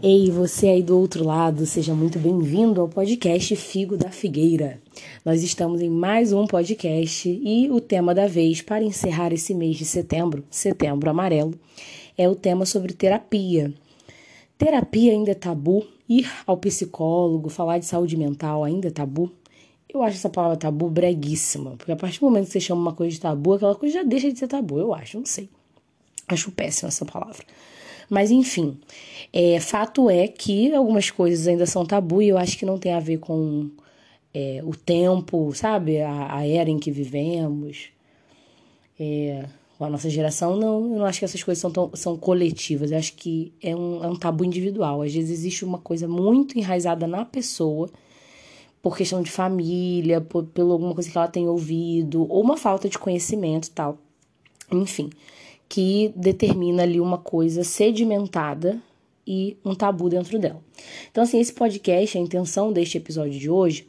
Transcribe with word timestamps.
Ei, 0.00 0.30
você 0.30 0.68
aí 0.68 0.82
do 0.82 0.96
outro 0.96 1.24
lado, 1.24 1.66
seja 1.66 1.92
muito 1.92 2.20
bem-vindo 2.20 2.80
ao 2.80 2.88
podcast 2.88 3.56
Figo 3.56 3.96
da 3.96 4.12
Figueira. 4.12 4.80
Nós 5.24 5.42
estamos 5.42 5.80
em 5.80 5.90
mais 5.90 6.32
um 6.32 6.46
podcast 6.46 7.28
e 7.28 7.68
o 7.68 7.80
tema 7.80 8.14
da 8.14 8.28
vez 8.28 8.62
para 8.62 8.84
encerrar 8.84 9.32
esse 9.32 9.52
mês 9.52 9.76
de 9.76 9.84
setembro, 9.84 10.44
setembro 10.48 11.10
amarelo, 11.10 11.52
é 12.16 12.28
o 12.28 12.36
tema 12.36 12.64
sobre 12.64 12.92
terapia. 12.92 13.74
Terapia 14.56 15.10
ainda 15.10 15.32
é 15.32 15.34
tabu? 15.34 15.84
Ir 16.08 16.30
ao 16.46 16.56
psicólogo, 16.56 17.48
falar 17.48 17.78
de 17.78 17.86
saúde 17.86 18.16
mental 18.16 18.62
ainda 18.62 18.86
é 18.86 18.92
tabu? 18.92 19.32
Eu 19.92 20.00
acho 20.04 20.16
essa 20.16 20.30
palavra 20.30 20.56
tabu 20.56 20.88
breguíssima, 20.88 21.72
porque 21.76 21.90
a 21.90 21.96
partir 21.96 22.20
do 22.20 22.26
momento 22.26 22.46
que 22.46 22.52
você 22.52 22.60
chama 22.60 22.80
uma 22.80 22.92
coisa 22.92 23.12
de 23.12 23.20
tabu, 23.20 23.54
aquela 23.54 23.74
coisa 23.74 23.94
já 23.94 24.02
deixa 24.04 24.30
de 24.30 24.38
ser 24.38 24.46
tabu, 24.46 24.78
eu 24.78 24.94
acho, 24.94 25.18
não 25.18 25.26
sei. 25.26 25.48
Acho 26.28 26.52
péssima 26.52 26.86
essa 26.86 27.04
palavra. 27.04 27.44
Mas 28.08 28.30
enfim, 28.30 28.78
é, 29.32 29.60
fato 29.60 30.08
é 30.08 30.26
que 30.26 30.74
algumas 30.74 31.10
coisas 31.10 31.46
ainda 31.46 31.66
são 31.66 31.84
tabu 31.84 32.22
e 32.22 32.28
eu 32.28 32.38
acho 32.38 32.56
que 32.56 32.64
não 32.64 32.78
tem 32.78 32.92
a 32.92 33.00
ver 33.00 33.18
com 33.18 33.70
é, 34.32 34.60
o 34.64 34.74
tempo, 34.74 35.52
sabe? 35.54 36.00
A, 36.00 36.36
a, 36.36 36.46
era 36.46 36.70
em 36.70 36.78
que 36.78 36.90
vivemos. 36.90 37.90
É, 38.98 39.44
com 39.76 39.84
a 39.84 39.90
nossa 39.90 40.10
geração, 40.10 40.56
não, 40.56 40.92
eu 40.92 40.98
não 40.98 41.04
acho 41.04 41.20
que 41.20 41.24
essas 41.24 41.42
coisas 41.42 41.60
são, 41.60 41.70
tão, 41.70 41.90
são 41.94 42.16
coletivas, 42.16 42.90
eu 42.90 42.98
acho 42.98 43.12
que 43.12 43.52
é 43.62 43.76
um, 43.76 44.02
é 44.02 44.08
um 44.08 44.16
tabu 44.16 44.44
individual. 44.44 45.02
Às 45.02 45.14
vezes 45.14 45.30
existe 45.30 45.64
uma 45.64 45.78
coisa 45.78 46.08
muito 46.08 46.58
enraizada 46.58 47.06
na 47.06 47.24
pessoa, 47.24 47.88
por 48.82 48.96
questão 48.96 49.22
de 49.22 49.30
família, 49.30 50.20
por, 50.20 50.44
por 50.46 50.62
alguma 50.62 50.94
coisa 50.94 51.08
que 51.08 51.16
ela 51.16 51.28
tem 51.28 51.46
ouvido, 51.48 52.26
ou 52.28 52.42
uma 52.42 52.56
falta 52.56 52.88
de 52.88 52.98
conhecimento 52.98 53.70
tal. 53.70 53.98
Enfim 54.72 55.10
que 55.68 56.12
determina 56.16 56.82
ali 56.82 57.00
uma 57.00 57.18
coisa 57.18 57.62
sedimentada 57.62 58.80
e 59.26 59.56
um 59.64 59.74
tabu 59.74 60.08
dentro 60.08 60.38
dela. 60.38 60.62
Então, 61.10 61.22
assim, 61.22 61.38
esse 61.38 61.52
podcast, 61.52 62.16
a 62.16 62.20
intenção 62.20 62.72
deste 62.72 62.96
episódio 62.96 63.38
de 63.38 63.50
hoje 63.50 63.86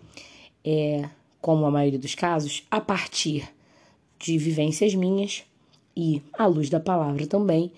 é, 0.63 1.07
como 1.41 1.65
a 1.65 1.71
maioria 1.71 1.99
dos 1.99 2.15
casos, 2.15 2.63
a 2.69 2.81
partir 2.81 3.49
de 4.19 4.37
vivências 4.37 4.93
minhas 4.93 5.43
e 5.95 6.21
à 6.33 6.45
luz 6.45 6.69
da 6.69 6.79
palavra 6.79 7.25
também, 7.25 7.71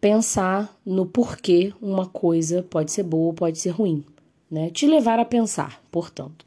pensar 0.00 0.76
no 0.84 1.06
porquê 1.06 1.72
uma 1.80 2.06
coisa 2.06 2.62
pode 2.62 2.90
ser 2.90 3.04
boa 3.04 3.26
ou 3.26 3.34
pode 3.34 3.58
ser 3.58 3.70
ruim, 3.70 4.04
né? 4.50 4.70
Te 4.70 4.86
levar 4.86 5.18
a 5.18 5.24
pensar, 5.24 5.82
portanto. 5.90 6.44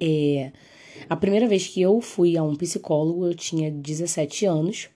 É, 0.00 0.52
a 1.08 1.16
primeira 1.16 1.48
vez 1.48 1.66
que 1.66 1.82
eu 1.82 2.00
fui 2.00 2.36
a 2.36 2.42
um 2.42 2.54
psicólogo, 2.54 3.26
eu 3.26 3.34
tinha 3.34 3.70
17 3.70 4.46
anos 4.46 4.88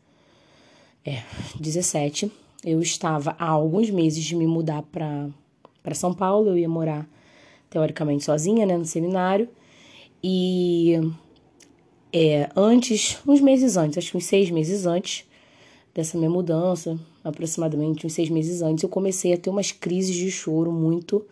é, 1.05 1.23
17, 1.59 2.31
eu 2.65 2.81
estava 2.81 3.35
há 3.39 3.49
alguns 3.49 3.91
meses 3.91 4.23
de 4.23 4.37
me 4.37 4.47
mudar 4.47 4.83
para 4.83 5.95
São 5.95 6.15
Paulo, 6.15 6.51
eu 6.51 6.59
ia 6.59 6.69
morar 6.69 7.09
teoricamente 7.69 8.25
sozinha, 8.25 8.65
né, 8.67 8.77
no 8.77 8.85
seminário, 8.85 9.49
e 10.23 11.01
é, 12.13 12.49
antes, 12.55 13.19
uns 13.27 13.41
meses 13.41 13.77
antes, 13.77 13.99
acho 13.99 14.11
que 14.13 14.17
uns 14.17 14.27
seis 14.27 14.51
meses 14.51 14.87
antes 14.87 15.25
dessa 15.95 16.17
minha 16.17 16.31
mudança, 16.31 16.99
aproximadamente 17.25 18.07
uns 18.07 18.13
seis 18.13 18.29
meses 18.31 18.63
antes, 18.63 18.83
eu 18.83 18.89
comecei 18.89 19.33
a 19.33 19.39
ter 19.39 19.51
umas 19.51 19.73
crises 19.73 20.15
de 20.15 20.31
choro 20.31 20.71
muito, 20.71 21.25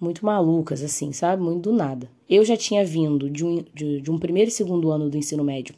muito 0.00 0.24
malucas, 0.24 0.82
assim, 0.82 1.12
sabe? 1.12 1.42
Muito 1.42 1.70
do 1.70 1.72
nada. 1.72 2.10
Eu 2.28 2.44
já 2.44 2.56
tinha 2.56 2.84
vindo 2.84 3.30
de 3.30 3.44
um, 3.44 3.64
de, 3.74 4.00
de 4.00 4.10
um 4.10 4.18
primeiro 4.18 4.48
e 4.48 4.52
segundo 4.52 4.90
ano 4.90 5.08
do 5.08 5.16
ensino 5.16 5.44
médio 5.44 5.74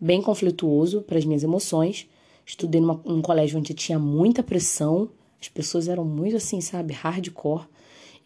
bem 0.00 0.22
conflituoso 0.22 1.02
para 1.02 1.18
as 1.18 1.24
minhas 1.24 1.42
emoções. 1.42 2.08
Estudei 2.44 2.80
numa, 2.80 3.00
num 3.04 3.22
colégio 3.22 3.58
onde 3.58 3.74
tinha 3.74 3.98
muita 3.98 4.42
pressão, 4.42 5.10
as 5.40 5.48
pessoas 5.48 5.88
eram 5.88 6.04
muito 6.04 6.36
assim, 6.36 6.60
sabe, 6.60 6.92
hardcore. 6.92 7.66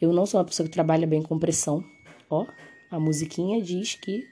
Eu 0.00 0.12
não 0.12 0.26
sou 0.26 0.38
uma 0.38 0.46
pessoa 0.46 0.66
que 0.66 0.72
trabalha 0.72 1.06
bem 1.06 1.22
com 1.22 1.38
pressão. 1.38 1.84
Ó, 2.28 2.46
a 2.90 2.98
musiquinha 2.98 3.60
diz 3.60 3.94
que 3.94 4.26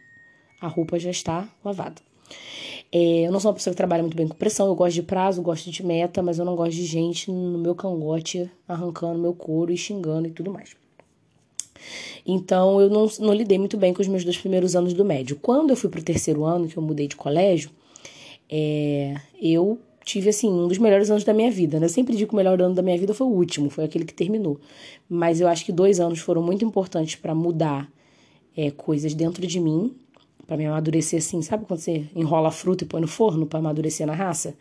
a 0.61 0.69
roupa 0.69 0.99
já 0.99 1.11
está 1.11 1.49
lavada. 1.65 2.01
É, 2.91 3.27
eu 3.27 3.33
não 3.33 3.39
sou 3.41 3.51
uma 3.51 3.55
pessoa 3.55 3.73
que 3.73 3.77
trabalha 3.77 4.03
muito 4.03 4.17
bem 4.17 4.27
com 4.27 4.35
pressão, 4.35 4.67
eu 4.67 4.75
gosto 4.75 4.95
de 4.95 5.03
prazo, 5.03 5.43
gosto 5.43 5.71
de 5.71 5.85
meta, 5.85 6.23
mas 6.23 6.39
eu 6.39 6.45
não 6.45 6.57
gosto 6.57 6.75
de 6.75 6.85
gente 6.85 7.31
no 7.31 7.59
meu 7.59 7.75
cangote 7.75 8.51
arrancando 8.67 9.19
meu 9.19 9.35
couro 9.35 9.71
e 9.73 9.77
xingando 9.77 10.27
e 10.27 10.31
tudo 10.31 10.51
mais. 10.51 10.75
Então 12.27 12.81
eu 12.81 12.91
não, 12.91 13.09
não 13.21 13.33
lidei 13.33 13.59
muito 13.59 13.77
bem 13.77 13.93
com 13.93 14.03
os 14.03 14.09
meus 14.09 14.25
dois 14.25 14.37
primeiros 14.37 14.77
anos 14.77 14.93
do 14.93 15.05
médio. 15.05 15.37
Quando 15.41 15.71
eu 15.71 15.77
fui 15.77 15.89
pro 15.89 16.03
terceiro 16.03 16.45
ano, 16.45 16.69
que 16.69 16.77
eu 16.77 16.83
mudei 16.83 17.09
de 17.09 17.17
colégio, 17.17 17.71
é, 18.51 19.15
eu 19.41 19.79
tive 20.05 20.31
assim 20.31 20.49
um 20.49 20.67
dos 20.67 20.79
melhores 20.79 21.11
anos 21.11 21.23
da 21.25 21.35
minha 21.35 21.51
vida. 21.51 21.79
Né? 21.79 21.87
Eu 21.87 21.91
sempre 21.91 22.17
digo 22.17 22.31
que 22.31 22.35
o 22.35 22.37
melhor 22.37 22.61
ano 22.61 22.75
da 22.75 22.83
minha 22.83 22.97
vida 22.97 23.13
foi 23.13 23.27
o 23.27 23.31
último, 23.31 23.69
foi 23.69 23.85
aquele 23.85 24.05
que 24.05 24.15
terminou. 24.15 24.59
Mas 25.09 25.41
eu 25.41 25.49
acho 25.49 25.65
que 25.65 25.73
dois 25.73 26.01
anos 26.01 26.19
foram 26.19 26.43
muito 26.43 26.65
importantes 26.65 27.15
para 27.17 27.35
mudar 27.35 27.91
é, 28.57 28.71
coisas 28.71 29.13
dentro 29.15 29.47
de 29.47 29.61
mim, 29.61 29.95
para 30.47 30.57
me 30.57 30.65
amadurecer 30.65 31.19
assim, 31.19 31.43
sabe 31.43 31.67
quando 31.67 31.81
você 31.81 32.07
enrola 32.17 32.49
a 32.49 32.51
fruta 32.51 32.85
e 32.85 32.87
põe 32.87 33.03
no 33.03 33.07
forno 33.07 33.47
para 33.47 33.59
amadurecer 33.59 34.07
na 34.07 34.15
raça? 34.15 34.55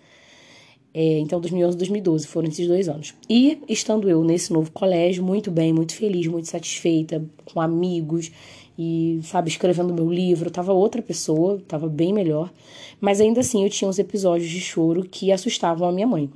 É, 1.00 1.19
então, 1.19 1.40
2011 1.40 1.75
e 1.75 1.78
2012 1.78 2.25
foram 2.25 2.47
esses 2.47 2.68
dois 2.68 2.90
anos. 2.90 3.13
E 3.30 3.62
estando 3.69 4.09
eu 4.09 4.24
nesse 4.24 4.52
novo 4.52 4.72
colégio, 4.72 5.24
muito 5.24 5.52
bem, 5.52 5.72
muito 5.72 5.94
feliz, 5.94 6.25
muito 6.25 6.47
satisfeita, 6.47 7.24
com 7.46 7.62
amigos 7.62 8.31
e, 8.75 9.19
sabe, 9.22 9.47
escrevendo 9.47 9.94
meu 9.94 10.12
livro, 10.12 10.47
eu 10.47 10.52
tava 10.52 10.74
outra 10.74 11.00
pessoa, 11.00 11.62
tava 11.68 11.88
bem 11.88 12.12
melhor. 12.12 12.52
Mas 13.00 13.22
ainda 13.22 13.41
assim, 13.41 13.63
eu 13.63 13.69
tinha 13.69 13.88
uns 13.88 14.00
episódios 14.00 14.50
de 14.50 14.59
choro 14.59 15.03
que 15.03 15.31
assustavam 15.31 15.88
a 15.88 15.91
minha 15.91 16.08
mãe. 16.08 16.31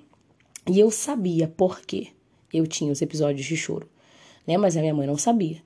E 0.70 0.80
eu 0.80 0.92
sabia 0.92 1.48
por 1.48 1.82
quê 1.82 2.10
eu 2.54 2.68
tinha 2.68 2.92
os 2.92 3.02
episódios 3.02 3.48
de 3.48 3.58
choro, 3.58 3.90
né? 4.46 4.60
Mas 4.60 4.78
a 4.78 4.82
minha 4.82 4.94
mãe 4.94 5.08
não 5.08 5.18
sabia. 5.18 5.58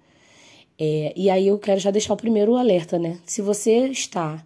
É, 0.79 1.12
e 1.17 1.29
aí 1.29 1.47
eu 1.47 1.59
quero 1.59 1.81
já 1.81 1.91
deixar 1.91 2.13
o 2.13 2.17
primeiro 2.17 2.56
alerta, 2.56 2.97
né? 2.97 3.19
Se 3.25 3.41
você 3.41 3.89
está 3.89 4.41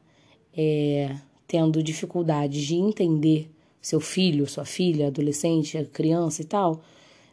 é, 0.58 1.16
tendo 1.48 1.84
dificuldade 1.84 2.66
de 2.66 2.74
entender 2.74 3.48
seu 3.82 4.00
filho, 4.00 4.48
sua 4.48 4.66
filha, 4.66 5.08
adolescente, 5.08 5.84
criança 5.94 6.42
e 6.42 6.46
tal, 6.46 6.82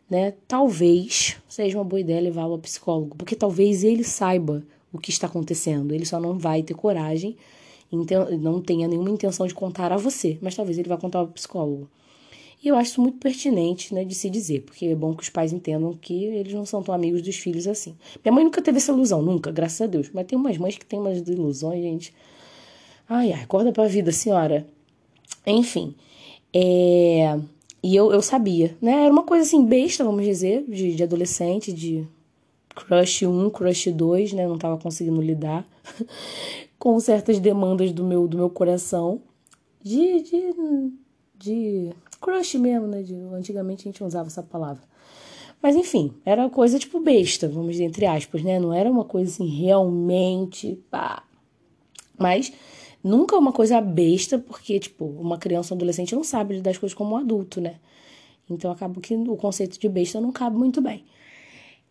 né? 0.09 0.34
Talvez 0.47 1.37
seja 1.49 1.79
uma 1.79 1.84
boa 1.84 2.01
ideia 2.01 2.21
levá-lo 2.21 2.53
ao 2.53 2.59
psicólogo, 2.59 3.17
porque 3.17 3.34
talvez 3.34 3.83
ele 3.83 4.05
saiba 4.05 4.62
o 4.93 4.99
que 4.99 5.11
está 5.11 5.27
acontecendo. 5.27 5.93
Ele 5.93 6.07
só 6.07 6.21
não 6.21 6.39
vai 6.39 6.62
ter 6.62 6.75
coragem, 6.75 7.37
então 7.91 8.31
não 8.39 8.61
tenha 8.61 8.89
nenhuma 8.89 9.11
intenção 9.11 9.47
de 9.47 9.55
contar 9.55 9.93
a 9.93 9.97
você, 9.97 10.39
mas 10.41 10.55
talvez 10.55 10.79
ele 10.79 10.89
vá 10.89 10.97
contar 10.97 11.21
ao 11.21 11.29
psicólogo. 11.29 11.89
E 12.63 12.69
eu 12.69 12.77
acho 12.77 12.93
isso 12.93 13.01
muito 13.01 13.19
pertinente, 13.19 13.95
né, 13.95 14.05
de 14.05 14.15
se 14.15 14.31
dizer, 14.31 14.63
porque 14.63 14.87
é 14.87 14.95
bom 14.95 15.15
que 15.15 15.23
os 15.23 15.28
pais 15.28 15.53
entendam 15.53 15.93
que 15.93 16.25
eles 16.25 16.53
não 16.55 16.65
são 16.65 16.83
tão 16.83 16.95
amigos 16.95 17.23
dos 17.23 17.37
filhos 17.37 17.67
assim. 17.67 17.95
Minha 18.25 18.33
mãe 18.33 18.45
nunca 18.45 18.63
teve 18.63 18.78
essa 18.78 18.93
ilusão, 18.93 19.23
nunca, 19.23 19.53
graças 19.53 19.81
a 19.81 19.87
Deus. 19.87 20.11
Mas 20.13 20.27
tem 20.27 20.39
umas 20.39 20.57
mães 20.57 20.77
que 20.77 20.84
têm 20.84 20.99
umas 20.99 21.19
ilusões, 21.19 21.83
gente. 21.83 22.15
Ai, 23.09 23.33
ai, 23.33 23.43
acorda 23.43 23.71
pra 23.73 23.87
vida, 23.87 24.11
senhora. 24.11 24.67
Enfim. 25.47 25.95
É... 26.59 27.39
E 27.83 27.94
eu, 27.94 28.11
eu 28.11 28.22
sabia, 28.22 28.75
né? 28.81 29.05
Era 29.05 29.12
uma 29.12 29.22
coisa 29.22 29.44
assim, 29.44 29.65
besta, 29.65 30.03
vamos 30.03 30.25
dizer, 30.25 30.65
de, 30.67 30.94
de 30.94 31.03
adolescente, 31.03 31.71
de 31.71 32.09
crush 32.75 33.27
1, 33.27 33.50
crush 33.50 33.93
2, 33.93 34.33
né? 34.33 34.49
Não 34.49 34.56
tava 34.56 34.78
conseguindo 34.78 35.21
lidar 35.21 35.69
com 36.78 36.99
certas 36.99 37.39
demandas 37.39 37.93
do 37.93 38.03
meu, 38.03 38.27
do 38.27 38.39
meu 38.39 38.49
coração. 38.49 39.21
De, 39.83 40.22
de, 40.22 40.93
de 41.39 41.91
crush 42.21 42.55
mesmo, 42.55 42.87
né? 42.87 43.03
De, 43.03 43.15
antigamente 43.34 43.87
a 43.87 43.93
gente 43.93 44.03
usava 44.03 44.28
essa 44.28 44.43
palavra. 44.43 44.83
Mas 45.62 45.77
enfim, 45.77 46.15
era 46.25 46.49
coisa 46.49 46.78
tipo 46.78 47.00
besta, 47.00 47.49
vamos 47.49 47.72
dizer, 47.72 47.84
entre 47.84 48.06
aspas, 48.06 48.43
né? 48.43 48.59
Não 48.59 48.72
era 48.72 48.91
uma 48.91 49.05
coisa 49.05 49.31
assim 49.31 49.47
realmente 49.47 50.83
pá. 50.91 51.22
Mas 52.19 52.50
Nunca 53.06 53.39
uma 53.39 53.53
coisa 53.53 53.81
besta, 53.81 54.37
porque, 54.37 54.81
tipo, 54.81 55.05
uma 55.05 55.39
criança 55.39 55.72
ou 55.72 55.78
adolescente 55.78 56.12
não 56.12 56.25
sabe 56.25 56.56
lidar 56.56 56.72
as 56.72 56.77
coisas 56.77 56.93
como 56.93 57.15
um 57.15 57.17
adulto, 57.17 57.61
né? 57.61 57.77
Então 58.50 58.69
acaba 58.69 59.00
que 59.00 59.15
o 59.15 59.37
conceito 59.37 59.78
de 59.78 59.89
besta 59.89 60.21
não 60.21 60.33
cabe 60.33 60.56
muito 60.56 60.80
bem. 60.80 61.04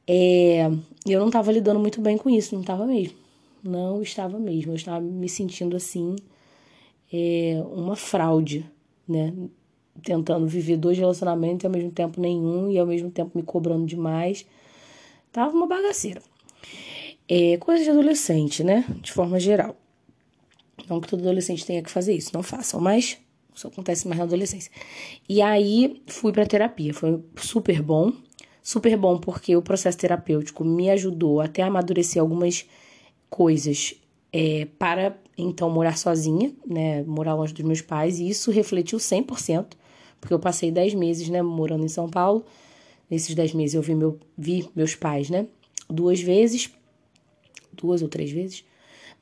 É, 0.06 0.70
eu 1.08 1.22
não 1.22 1.28
estava 1.28 1.54
lidando 1.54 1.80
muito 1.80 2.02
bem 2.02 2.18
com 2.18 2.30
isso, 2.30 2.54
não 2.54 2.60
estava 2.60 2.86
mesmo. 2.86 3.16
Não 3.64 4.02
estava 4.02 4.38
mesmo. 4.38 4.74
Eu 4.74 4.76
estava 4.76 5.00
me 5.00 5.30
sentindo 5.30 5.78
assim, 5.78 6.18
é, 7.14 7.64
uma 7.72 7.96
fraude, 7.96 8.70
né? 9.08 9.34
Tentando 10.04 10.46
viver 10.46 10.76
dois 10.76 10.98
relacionamentos 10.98 11.64
e 11.64 11.68
ao 11.68 11.72
mesmo 11.72 11.92
tempo 11.92 12.20
nenhum, 12.20 12.70
e 12.70 12.78
ao 12.78 12.86
mesmo 12.86 13.10
tempo 13.10 13.32
me 13.38 13.42
cobrando 13.42 13.86
demais. 13.86 14.46
Tava 15.32 15.56
uma 15.56 15.66
bagaceira. 15.66 16.22
É, 17.26 17.56
coisa 17.56 17.86
de 17.86 17.90
adolescente, 17.90 18.66
né? 18.66 18.84
De 19.02 19.14
forma 19.14 19.40
geral. 19.40 19.78
Não 20.90 21.00
que 21.00 21.08
todo 21.08 21.22
adolescente 21.22 21.66
tenha 21.66 21.82
que 21.82 21.90
fazer 21.90 22.14
isso, 22.14 22.32
não 22.34 22.44
façam, 22.44 22.80
mas 22.80 23.18
isso 23.54 23.68
acontece 23.68 24.08
mais 24.08 24.18
na 24.18 24.26
adolescência. 24.26 24.72
E 25.28 25.42
aí 25.42 26.02
fui 26.08 26.32
para 26.32 26.46
terapia, 26.46 26.94
foi 26.94 27.24
super 27.38 27.82
bom, 27.82 28.12
super 28.62 28.98
bom 28.98 29.18
porque 29.18 29.56
o 29.56 29.62
processo 29.62 29.98
terapêutico 29.98 30.64
me 30.64 30.90
ajudou 30.90 31.42
até 31.42 31.64
a 31.64 31.68
amadurecer 31.68 32.22
algumas 32.22 32.66
coisas 33.30 33.96
é, 34.32 34.68
para 34.78 35.18
então 35.38 35.70
morar 35.70 35.98
sozinha, 35.98 36.54
né, 36.66 37.04
morar 37.04 37.34
longe 37.34 37.54
dos 37.54 37.66
meus 37.66 37.82
pais, 37.82 38.20
e 38.20 38.30
isso 38.30 38.52
refletiu 38.52 39.00
100%, 39.00 39.74
porque 40.20 40.34
eu 40.34 40.40
passei 40.40 40.72
10 40.72 40.94
meses, 40.94 41.30
né, 41.30 41.42
morando 41.42 41.84
em 41.84 41.90
São 41.90 42.10
Paulo, 42.10 42.46
Nesses 43.10 43.36
dez 43.36 43.54
meses 43.54 43.76
eu 43.76 43.82
vi, 43.82 43.94
meu, 43.94 44.20
vi 44.38 44.68
meus 44.76 44.96
pais, 44.96 45.30
né? 45.30 45.48
Duas 45.90 46.20
vezes, 46.20 46.72
duas 47.72 48.02
ou 48.02 48.08
três 48.08 48.32
vezes. 48.32 48.66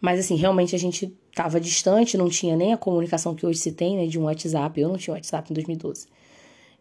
Mas 0.03 0.19
assim, 0.19 0.35
realmente 0.35 0.75
a 0.75 0.77
gente 0.77 1.15
tava 1.33 1.61
distante, 1.61 2.17
não 2.17 2.27
tinha 2.27 2.57
nem 2.57 2.73
a 2.73 2.77
comunicação 2.77 3.33
que 3.33 3.45
hoje 3.45 3.59
se 3.59 3.71
tem, 3.71 3.95
né? 3.95 4.05
De 4.05 4.19
um 4.19 4.23
WhatsApp. 4.23 4.81
Eu 4.81 4.89
não 4.89 4.97
tinha 4.97 5.13
WhatsApp 5.13 5.49
em 5.49 5.53
2012. 5.53 6.07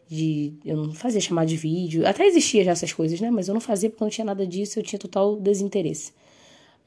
De, 0.08 0.52
eu 0.64 0.76
não 0.76 0.92
fazia 0.92 1.20
chamada 1.20 1.46
de 1.46 1.56
vídeo. 1.56 2.04
Até 2.04 2.26
existia 2.26 2.64
já 2.64 2.72
essas 2.72 2.92
coisas, 2.92 3.20
né? 3.20 3.30
Mas 3.30 3.46
eu 3.46 3.54
não 3.54 3.60
fazia 3.60 3.88
porque 3.88 4.02
não 4.02 4.10
tinha 4.10 4.24
nada 4.24 4.44
disso, 4.44 4.76
eu 4.76 4.82
tinha 4.82 4.98
total 4.98 5.36
desinteresse. 5.36 6.12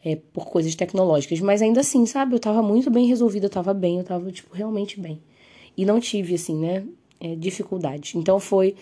É, 0.04 0.18
por 0.34 0.48
coisas 0.48 0.76
tecnológicas. 0.76 1.40
Mas 1.40 1.62
ainda 1.62 1.80
assim, 1.80 2.06
sabe? 2.06 2.36
Eu 2.36 2.40
tava 2.40 2.62
muito 2.62 2.92
bem 2.92 3.08
resolvida, 3.08 3.46
eu 3.46 3.50
tava 3.50 3.74
bem, 3.74 4.00
eu 4.00 4.04
tava, 4.04 4.30
tipo, 4.30 4.54
realmente 4.54 5.00
bem. 5.00 5.22
E 5.78 5.86
não 5.86 6.02
tive, 6.02 6.36
assim, 6.36 6.58
né? 6.58 6.84
É, 7.18 7.34
dificuldade. 7.34 8.18
Então 8.18 8.42
foi. 8.42 8.76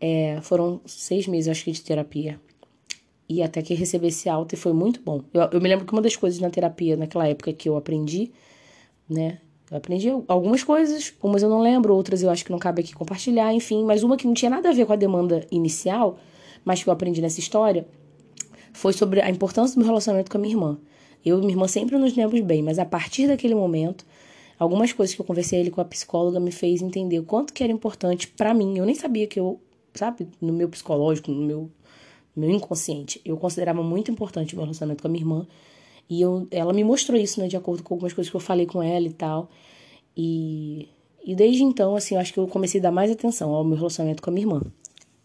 É, 0.00 0.38
foram 0.40 0.80
seis 0.86 1.26
meses, 1.26 1.48
acho 1.48 1.64
que, 1.64 1.70
de 1.70 1.82
terapia. 1.82 2.40
E 3.28 3.42
até 3.42 3.62
que 3.62 3.74
recebi 3.74 4.08
esse 4.08 4.28
alta 4.28 4.54
e 4.54 4.58
foi 4.58 4.72
muito 4.72 5.00
bom. 5.00 5.22
Eu, 5.32 5.42
eu 5.52 5.60
me 5.60 5.68
lembro 5.68 5.86
que 5.86 5.92
uma 5.92 6.02
das 6.02 6.16
coisas 6.16 6.38
na 6.40 6.50
terapia, 6.50 6.96
naquela 6.96 7.26
época 7.26 7.52
que 7.52 7.68
eu 7.68 7.76
aprendi, 7.76 8.30
né? 9.08 9.38
Eu 9.70 9.78
aprendi 9.78 10.08
algumas 10.28 10.62
coisas, 10.62 11.14
umas 11.22 11.42
eu 11.42 11.48
não 11.48 11.60
lembro, 11.60 11.94
outras 11.94 12.22
eu 12.22 12.28
acho 12.30 12.44
que 12.44 12.50
não 12.52 12.58
cabe 12.58 12.82
aqui 12.82 12.94
compartilhar, 12.94 13.52
enfim, 13.54 13.82
mas 13.82 14.02
uma 14.02 14.16
que 14.16 14.26
não 14.26 14.34
tinha 14.34 14.50
nada 14.50 14.68
a 14.68 14.72
ver 14.72 14.84
com 14.84 14.92
a 14.92 14.96
demanda 14.96 15.46
inicial, 15.50 16.18
mas 16.64 16.82
que 16.82 16.88
eu 16.88 16.92
aprendi 16.92 17.22
nessa 17.22 17.40
história, 17.40 17.86
foi 18.72 18.92
sobre 18.92 19.22
a 19.22 19.30
importância 19.30 19.74
do 19.74 19.78
meu 19.78 19.86
relacionamento 19.86 20.30
com 20.30 20.36
a 20.36 20.40
minha 20.40 20.54
irmã. 20.54 20.78
Eu 21.24 21.38
e 21.38 21.40
minha 21.40 21.52
irmã 21.52 21.66
sempre 21.66 21.96
nos 21.96 22.14
lemos 22.14 22.38
bem, 22.42 22.62
mas 22.62 22.78
a 22.78 22.84
partir 22.84 23.26
daquele 23.26 23.54
momento, 23.54 24.04
algumas 24.58 24.92
coisas 24.92 25.14
que 25.14 25.20
eu 25.20 25.24
conversei 25.24 25.60
ali 25.60 25.70
com 25.70 25.80
a 25.80 25.84
psicóloga 25.84 26.38
me 26.38 26.52
fez 26.52 26.82
entender 26.82 27.18
o 27.18 27.24
quanto 27.24 27.52
que 27.54 27.64
era 27.64 27.72
importante 27.72 28.28
para 28.28 28.52
mim. 28.52 28.76
Eu 28.76 28.84
nem 28.84 28.94
sabia 28.94 29.26
que 29.26 29.40
eu, 29.40 29.58
sabe, 29.94 30.28
no 30.40 30.52
meu 30.52 30.68
psicológico, 30.68 31.30
no 31.30 31.42
meu 31.42 31.70
meu 32.36 32.50
inconsciente. 32.50 33.20
Eu 33.24 33.36
considerava 33.36 33.82
muito 33.82 34.10
importante 34.10 34.54
o 34.54 34.56
meu 34.56 34.64
relacionamento 34.64 35.02
com 35.02 35.08
a 35.08 35.10
minha 35.10 35.22
irmã. 35.22 35.46
E 36.08 36.20
eu, 36.20 36.46
ela 36.50 36.72
me 36.72 36.84
mostrou 36.84 37.18
isso, 37.18 37.40
né, 37.40 37.48
de 37.48 37.56
acordo 37.56 37.82
com 37.82 37.94
algumas 37.94 38.12
coisas 38.12 38.30
que 38.30 38.36
eu 38.36 38.40
falei 38.40 38.66
com 38.66 38.82
ela 38.82 39.06
e 39.06 39.12
tal. 39.12 39.48
E, 40.16 40.88
e 41.24 41.34
desde 41.34 41.62
então, 41.62 41.96
assim, 41.96 42.14
eu 42.14 42.20
acho 42.20 42.32
que 42.32 42.38
eu 42.38 42.46
comecei 42.46 42.80
a 42.80 42.82
dar 42.82 42.92
mais 42.92 43.10
atenção 43.10 43.50
ao 43.50 43.64
meu 43.64 43.76
relacionamento 43.76 44.22
com 44.22 44.30
a 44.30 44.32
minha 44.32 44.46
irmã. 44.46 44.62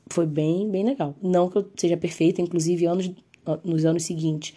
Foi 0.09 0.25
bem, 0.25 0.69
bem 0.69 0.85
legal. 0.85 1.15
Não 1.21 1.49
que 1.49 1.57
eu 1.57 1.69
seja 1.75 1.97
perfeita, 1.97 2.41
inclusive 2.41 2.85
anos, 2.85 3.11
nos 3.63 3.85
anos 3.85 4.03
seguintes 4.03 4.55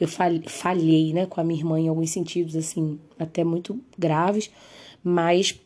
eu 0.00 0.08
falhei, 0.08 1.12
né, 1.12 1.26
com 1.26 1.40
a 1.40 1.44
minha 1.44 1.60
irmã 1.60 1.78
em 1.78 1.88
alguns 1.88 2.10
sentidos, 2.10 2.56
assim, 2.56 2.98
até 3.18 3.44
muito 3.44 3.78
graves, 3.98 4.50
mas 5.04 5.60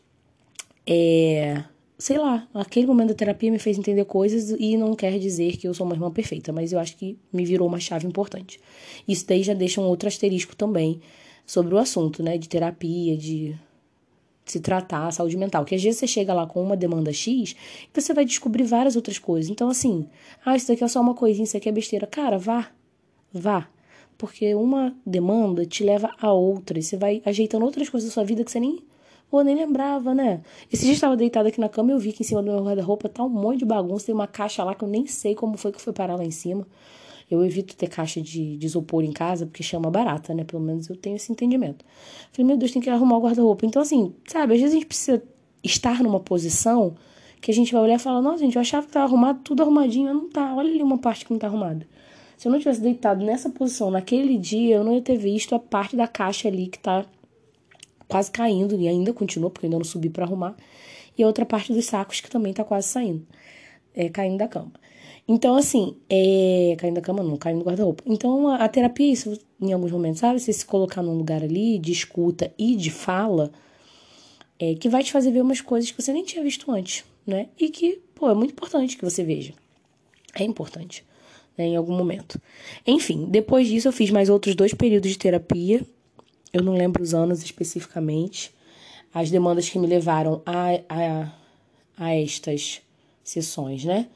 é, 0.85 1.63
sei 1.97 2.17
lá, 2.17 2.47
aquele 2.53 2.85
momento 2.85 3.09
da 3.09 3.15
terapia 3.15 3.51
me 3.51 3.59
fez 3.59 3.77
entender 3.77 4.05
coisas 4.05 4.55
e 4.59 4.75
não 4.75 4.95
quer 4.95 5.17
dizer 5.17 5.57
que 5.57 5.67
eu 5.67 5.73
sou 5.73 5.85
uma 5.85 5.95
irmã 5.95 6.11
perfeita, 6.11 6.51
mas 6.51 6.73
eu 6.73 6.79
acho 6.79 6.97
que 6.97 7.17
me 7.31 7.45
virou 7.45 7.67
uma 7.67 7.79
chave 7.79 8.05
importante. 8.05 8.59
Isso 9.07 9.25
daí 9.25 9.43
já 9.43 9.53
deixa 9.53 9.79
um 9.79 9.85
outro 9.85 10.07
asterisco 10.07 10.55
também 10.55 10.99
sobre 11.45 11.73
o 11.73 11.77
assunto, 11.77 12.21
né, 12.21 12.37
de 12.37 12.49
terapia, 12.49 13.15
de 13.15 13.55
se 14.45 14.59
tratar, 14.59 15.11
saúde 15.11 15.37
mental, 15.37 15.65
que 15.65 15.73
às 15.73 15.81
vezes 15.81 15.99
você 15.99 16.07
chega 16.07 16.33
lá 16.33 16.45
com 16.45 16.61
uma 16.61 16.77
demanda 16.77 17.11
X 17.11 17.55
e 17.93 18.01
você 18.01 18.13
vai 18.13 18.25
descobrir 18.25 18.63
várias 18.63 18.95
outras 18.95 19.17
coisas. 19.17 19.49
Então, 19.49 19.69
assim, 19.69 20.07
ah, 20.45 20.55
isso 20.55 20.67
daqui 20.67 20.83
é 20.83 20.87
só 20.87 21.01
uma 21.01 21.15
coisinha, 21.15 21.45
isso 21.45 21.57
aqui 21.57 21.67
é 21.69 21.71
besteira. 21.71 22.05
Cara, 22.05 22.37
vá, 22.37 22.69
vá. 23.33 23.67
Porque 24.17 24.53
uma 24.53 24.95
demanda 25.05 25.65
te 25.65 25.83
leva 25.83 26.11
a 26.21 26.31
outra 26.31 26.77
e 26.77 26.83
você 26.83 26.95
vai 26.95 27.21
ajeitando 27.25 27.65
outras 27.65 27.89
coisas 27.89 28.09
da 28.09 28.13
sua 28.13 28.23
vida 28.23 28.43
que 28.43 28.51
você 28.51 28.59
nem 28.59 28.83
Pô, 29.35 29.41
nem 29.41 29.53
lembrava, 29.53 30.15
né? 30.15 30.39
Esse 30.71 30.85
dia 30.85 30.93
estava 30.93 31.17
deitada 31.17 31.49
aqui 31.49 31.59
na 31.59 31.67
cama 31.67 31.89
e 31.89 31.93
eu 31.93 31.99
vi 31.99 32.13
que 32.13 32.23
em 32.23 32.25
cima 32.25 32.41
do 32.41 32.49
meu 32.49 32.63
guarda-roupa 32.63 33.09
tá 33.09 33.21
um 33.21 33.27
monte 33.27 33.59
de 33.59 33.65
bagunça. 33.65 34.05
Tem 34.05 34.15
uma 34.15 34.27
caixa 34.27 34.63
lá 34.63 34.73
que 34.73 34.81
eu 34.81 34.87
nem 34.87 35.05
sei 35.07 35.35
como 35.35 35.57
foi 35.57 35.73
que 35.73 35.81
foi 35.81 35.91
parar 35.91 36.15
lá 36.15 36.23
em 36.23 36.31
cima. 36.31 36.65
Eu 37.29 37.43
evito 37.43 37.75
ter 37.75 37.89
caixa 37.89 38.21
de, 38.21 38.55
de 38.55 38.65
isopor 38.65 39.03
em 39.03 39.11
casa, 39.11 39.45
porque 39.45 39.61
chama 39.61 39.91
barata, 39.91 40.33
né? 40.33 40.45
Pelo 40.45 40.63
menos 40.63 40.89
eu 40.89 40.95
tenho 40.95 41.17
esse 41.17 41.33
entendimento. 41.33 41.83
Falei, 42.31 42.47
meu 42.47 42.55
Deus, 42.55 42.71
tem 42.71 42.81
que 42.81 42.89
arrumar 42.89 43.17
o 43.17 43.21
guarda-roupa. 43.23 43.65
Então, 43.65 43.81
assim, 43.81 44.15
sabe, 44.25 44.53
às 44.53 44.61
vezes 44.61 44.73
a 44.73 44.77
gente 44.77 44.85
precisa 44.87 45.21
estar 45.61 46.01
numa 46.01 46.21
posição 46.21 46.95
que 47.41 47.51
a 47.51 47.53
gente 47.53 47.73
vai 47.73 47.81
olhar 47.81 47.95
e 47.95 47.99
falar, 47.99 48.21
nossa, 48.21 48.37
gente, 48.37 48.55
eu 48.55 48.61
achava 48.61 48.87
que 48.87 48.93
tava 48.93 49.05
arrumado, 49.05 49.41
tudo 49.43 49.63
arrumadinho, 49.63 50.05
mas 50.05 50.15
não 50.15 50.29
tá. 50.29 50.55
Olha 50.55 50.71
ali 50.71 50.81
uma 50.81 50.97
parte 50.97 51.25
que 51.25 51.31
não 51.33 51.39
tá 51.39 51.47
arrumada. 51.47 51.85
Se 52.37 52.47
eu 52.47 52.53
não 52.53 52.57
tivesse 52.57 52.79
deitado 52.79 53.25
nessa 53.25 53.49
posição 53.49 53.91
naquele 53.91 54.37
dia, 54.37 54.77
eu 54.77 54.83
não 54.85 54.93
ia 54.93 55.01
ter 55.01 55.17
visto 55.17 55.53
a 55.53 55.59
parte 55.59 55.97
da 55.97 56.07
caixa 56.07 56.47
ali 56.47 56.67
que 56.67 56.79
tá 56.79 57.05
quase 58.07 58.31
caindo 58.31 58.75
e 58.79 58.87
ainda 58.87 59.13
continua, 59.13 59.49
porque 59.49 59.65
ainda 59.65 59.77
não 59.77 59.85
subi 59.85 60.09
para 60.09 60.25
arrumar. 60.25 60.55
E 61.17 61.23
a 61.23 61.27
outra 61.27 61.45
parte 61.45 61.73
dos 61.73 61.85
sacos 61.85 62.21
que 62.21 62.29
também 62.29 62.53
tá 62.53 62.63
quase 62.63 62.87
saindo, 62.87 63.25
é, 63.93 64.09
caindo 64.09 64.37
da 64.37 64.47
cama. 64.47 64.71
Então, 65.27 65.55
assim, 65.55 65.97
é, 66.09 66.75
caindo 66.77 66.95
da 66.95 67.01
cama 67.01 67.23
não, 67.23 67.35
caindo 67.35 67.59
do 67.59 67.65
guarda-roupa. 67.65 68.03
Então, 68.05 68.47
a, 68.47 68.57
a, 68.57 68.69
terapia, 68.69 69.11
isso 69.11 69.39
em 69.59 69.73
alguns 69.73 69.91
momentos, 69.91 70.19
sabe? 70.19 70.39
Você 70.39 70.53
se 70.53 70.65
colocar 70.65 71.01
num 71.01 71.17
lugar 71.17 71.41
ali 71.43 71.79
de 71.79 71.91
escuta 71.91 72.53
e 72.57 72.75
de 72.75 72.91
fala, 72.91 73.51
é, 74.59 74.75
que 74.75 74.87
vai 74.87 75.03
te 75.03 75.11
fazer 75.11 75.31
ver 75.31 75.41
umas 75.41 75.61
coisas 75.61 75.89
que 75.89 76.01
você 76.01 76.13
nem 76.13 76.23
tinha 76.23 76.43
visto 76.43 76.71
antes, 76.71 77.03
né? 77.25 77.47
E 77.59 77.69
que, 77.69 78.01
pô, 78.13 78.29
é 78.29 78.35
muito 78.35 78.51
importante 78.51 78.97
que 78.97 79.03
você 79.03 79.23
veja. 79.23 79.53
É 80.35 80.43
importante, 80.43 81.03
né? 81.57 81.65
Em 81.65 81.75
algum 81.75 81.95
momento. 81.95 82.39
Enfim, 82.85 83.25
depois 83.25 83.67
disso 83.67 83.87
eu 83.87 83.93
fiz 83.93 84.11
mais 84.11 84.29
outros 84.29 84.53
dois 84.53 84.73
períodos 84.75 85.09
de 85.09 85.17
terapia 85.17 85.81
eu 86.55 86.63
não 86.63 86.73
lembro 86.73 87.03
os 87.03 87.13
anos 87.13 87.43
especificamente, 87.43 88.55
as 89.13 89.29
demandas 89.29 89.67
que 89.67 89.77
me 89.77 89.85
levaram 89.85 90.41
a, 90.45 90.69
a, 90.87 91.31
a 91.97 92.15
estas 92.15 92.81
sessões, 93.21 93.83
né? 93.83 94.07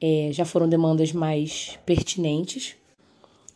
É, 0.00 0.30
já 0.32 0.44
foram 0.44 0.68
demandas 0.68 1.12
mais 1.12 1.78
pertinentes. 1.86 2.74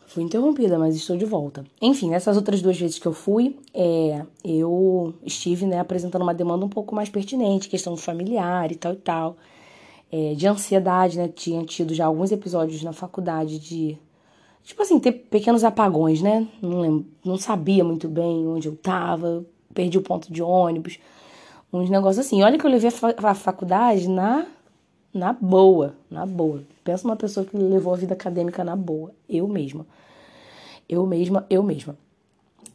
Fui 0.06 0.22
interrompida, 0.22 0.78
mas 0.78 0.94
estou 0.94 1.16
de 1.16 1.24
volta. 1.24 1.64
Enfim, 1.80 2.10
nessas 2.10 2.36
outras 2.36 2.62
duas 2.62 2.78
vezes 2.78 2.98
que 2.98 3.06
eu 3.06 3.12
fui, 3.12 3.58
é, 3.74 4.24
eu 4.44 5.14
estive 5.24 5.66
né, 5.66 5.80
apresentando 5.80 6.22
uma 6.22 6.34
demanda 6.34 6.64
um 6.64 6.68
pouco 6.68 6.94
mais 6.94 7.08
pertinente, 7.08 7.68
questão 7.68 7.96
familiar 7.96 8.70
e 8.70 8.76
tal 8.76 8.92
e 8.92 8.96
tal. 8.96 9.36
É, 10.12 10.34
de 10.34 10.46
ansiedade, 10.46 11.18
né? 11.18 11.26
Tinha 11.26 11.64
tido 11.64 11.92
já 11.92 12.06
alguns 12.06 12.30
episódios 12.30 12.84
na 12.84 12.92
faculdade 12.92 13.58
de 13.58 13.98
tipo 14.64 14.82
assim, 14.82 14.98
ter 14.98 15.12
pequenos 15.12 15.64
apagões, 15.64 16.22
né? 16.22 16.46
Não, 16.60 16.80
lembro, 16.80 17.06
não 17.24 17.36
sabia 17.36 17.84
muito 17.84 18.08
bem 18.08 18.46
onde 18.46 18.68
eu 18.68 18.76
tava, 18.76 19.44
perdi 19.74 19.98
o 19.98 20.02
ponto 20.02 20.32
de 20.32 20.42
ônibus, 20.42 20.98
uns 21.72 21.90
negócios 21.90 22.26
assim. 22.26 22.42
Olha 22.42 22.58
que 22.58 22.66
eu 22.66 22.70
levei 22.70 22.90
a 23.18 23.34
faculdade 23.34 24.08
na, 24.08 24.46
na 25.12 25.32
boa, 25.32 25.94
na 26.10 26.26
boa. 26.26 26.62
Pensa 26.84 27.06
uma 27.06 27.16
pessoa 27.16 27.46
que 27.46 27.56
levou 27.56 27.94
a 27.94 27.96
vida 27.96 28.14
acadêmica 28.14 28.62
na 28.64 28.76
boa, 28.76 29.12
eu 29.28 29.48
mesma. 29.48 29.86
Eu 30.88 31.06
mesma, 31.06 31.46
eu 31.48 31.62
mesma. 31.62 31.96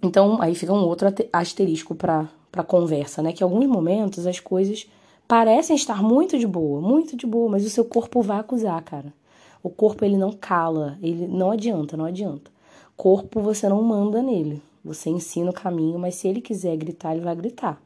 Então, 0.01 0.41
aí 0.41 0.55
fica 0.55 0.73
um 0.73 0.83
outro 0.85 1.07
asterisco 1.33 1.95
para 1.95 2.29
para 2.51 2.63
conversa, 2.63 3.21
né? 3.21 3.31
Que 3.33 3.43
em 3.43 3.45
alguns 3.45 3.67
momentos 3.67 4.25
as 4.25 4.39
coisas 4.39 4.87
parecem 5.27 5.75
estar 5.75 6.01
muito 6.01 6.39
de 6.39 6.47
boa, 6.47 6.81
muito 6.81 7.15
de 7.15 7.27
boa, 7.27 7.49
mas 7.49 7.65
o 7.65 7.69
seu 7.69 7.85
corpo 7.85 8.21
vai 8.21 8.39
acusar, 8.39 8.81
cara. 8.81 9.13
O 9.61 9.69
corpo 9.69 10.05
ele 10.05 10.17
não 10.17 10.31
cala, 10.31 10.97
ele 11.01 11.27
não 11.27 11.51
adianta, 11.51 11.97
não 11.97 12.05
adianta. 12.05 12.51
Corpo 12.95 13.41
você 13.41 13.67
não 13.69 13.81
manda 13.81 14.21
nele, 14.21 14.61
você 14.83 15.09
ensina 15.09 15.51
o 15.51 15.53
caminho, 15.53 15.99
mas 15.99 16.15
se 16.15 16.27
ele 16.27 16.41
quiser 16.41 16.75
gritar, 16.77 17.13
ele 17.13 17.23
vai 17.23 17.35
gritar. 17.35 17.81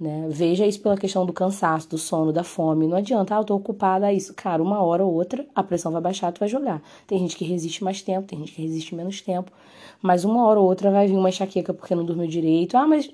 Né? 0.00 0.28
Veja 0.30 0.64
isso 0.64 0.80
pela 0.80 0.96
questão 0.96 1.26
do 1.26 1.32
cansaço, 1.32 1.88
do 1.88 1.98
sono, 1.98 2.32
da 2.32 2.44
fome. 2.44 2.86
Não 2.86 2.96
adianta, 2.96 3.34
ah, 3.34 3.40
eu 3.40 3.44
tô 3.44 3.56
ocupada, 3.56 4.08
é 4.08 4.14
isso. 4.14 4.32
Cara, 4.32 4.62
uma 4.62 4.80
hora 4.80 5.04
ou 5.04 5.12
outra 5.12 5.44
a 5.54 5.62
pressão 5.62 5.90
vai 5.90 6.00
baixar, 6.00 6.30
tu 6.32 6.38
vai 6.38 6.48
jogar. 6.48 6.80
Tem 7.06 7.18
gente 7.18 7.36
que 7.36 7.44
resiste 7.44 7.82
mais 7.82 8.00
tempo, 8.00 8.28
tem 8.28 8.38
gente 8.38 8.52
que 8.52 8.62
resiste 8.62 8.94
menos 8.94 9.20
tempo. 9.20 9.50
Mas 10.00 10.24
uma 10.24 10.44
hora 10.46 10.60
ou 10.60 10.66
outra 10.66 10.90
vai 10.90 11.08
vir 11.08 11.16
uma 11.16 11.28
enxaqueca 11.28 11.74
porque 11.74 11.96
não 11.96 12.04
dormiu 12.04 12.28
direito. 12.28 12.76
Ah, 12.76 12.86
mas 12.86 13.10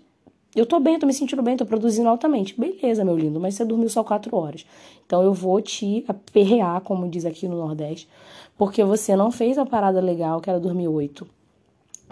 eu 0.54 0.66
tô 0.66 0.78
bem, 0.80 0.98
tô 0.98 1.06
me 1.06 1.14
sentindo 1.14 1.42
bem, 1.42 1.56
tô 1.56 1.66
produzindo 1.66 2.08
altamente. 2.08 2.58
Beleza, 2.58 3.04
meu 3.04 3.16
lindo, 3.16 3.40
mas 3.40 3.54
você 3.54 3.64
dormiu 3.64 3.88
só 3.88 4.04
quatro 4.04 4.36
horas. 4.36 4.64
Então 5.06 5.22
eu 5.22 5.32
vou 5.32 5.60
te 5.60 6.04
aperrear, 6.06 6.80
como 6.82 7.08
diz 7.08 7.24
aqui 7.24 7.48
no 7.48 7.56
Nordeste, 7.56 8.08
porque 8.56 8.84
você 8.84 9.16
não 9.16 9.30
fez 9.30 9.58
a 9.58 9.66
parada 9.66 10.00
legal, 10.00 10.40
que 10.40 10.48
era 10.48 10.60
dormir 10.60 10.88
oito. 10.88 11.26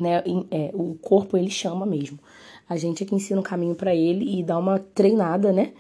Né? 0.01 0.23
É, 0.51 0.71
o 0.75 0.97
corpo, 1.01 1.37
ele 1.37 1.51
chama 1.51 1.87
mesmo. 1.87 2.19
A 2.69 2.77
gente 2.77 3.03
é 3.03 3.07
que 3.07 3.15
ensina 3.15 3.41
o 3.41 3.43
caminho 3.43 3.75
para 3.75 3.95
ele 3.95 4.39
e 4.39 4.43
dá 4.43 4.59
uma 4.59 4.79
treinada, 4.79 5.53
né? 5.53 5.73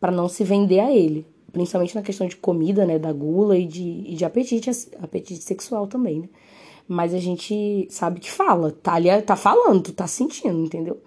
para 0.00 0.12
não 0.12 0.28
se 0.28 0.44
vender 0.44 0.80
a 0.80 0.94
ele. 0.94 1.26
Principalmente 1.52 1.94
na 1.94 2.02
questão 2.02 2.26
de 2.26 2.36
comida, 2.36 2.84
né? 2.84 2.98
Da 2.98 3.12
gula 3.12 3.56
e 3.56 3.66
de, 3.66 4.04
e 4.06 4.14
de 4.14 4.24
apetite, 4.24 4.70
apetite 5.02 5.42
sexual 5.42 5.86
também, 5.86 6.20
né? 6.20 6.28
Mas 6.88 7.14
a 7.14 7.18
gente 7.18 7.88
sabe 7.90 8.20
que 8.20 8.30
fala, 8.30 8.70
tá 8.70 8.94
ali, 8.94 9.10
tá 9.22 9.34
falando, 9.34 9.82
tu 9.82 9.92
tá 9.92 10.06
sentindo, 10.06 10.60
entendeu? 10.60 11.00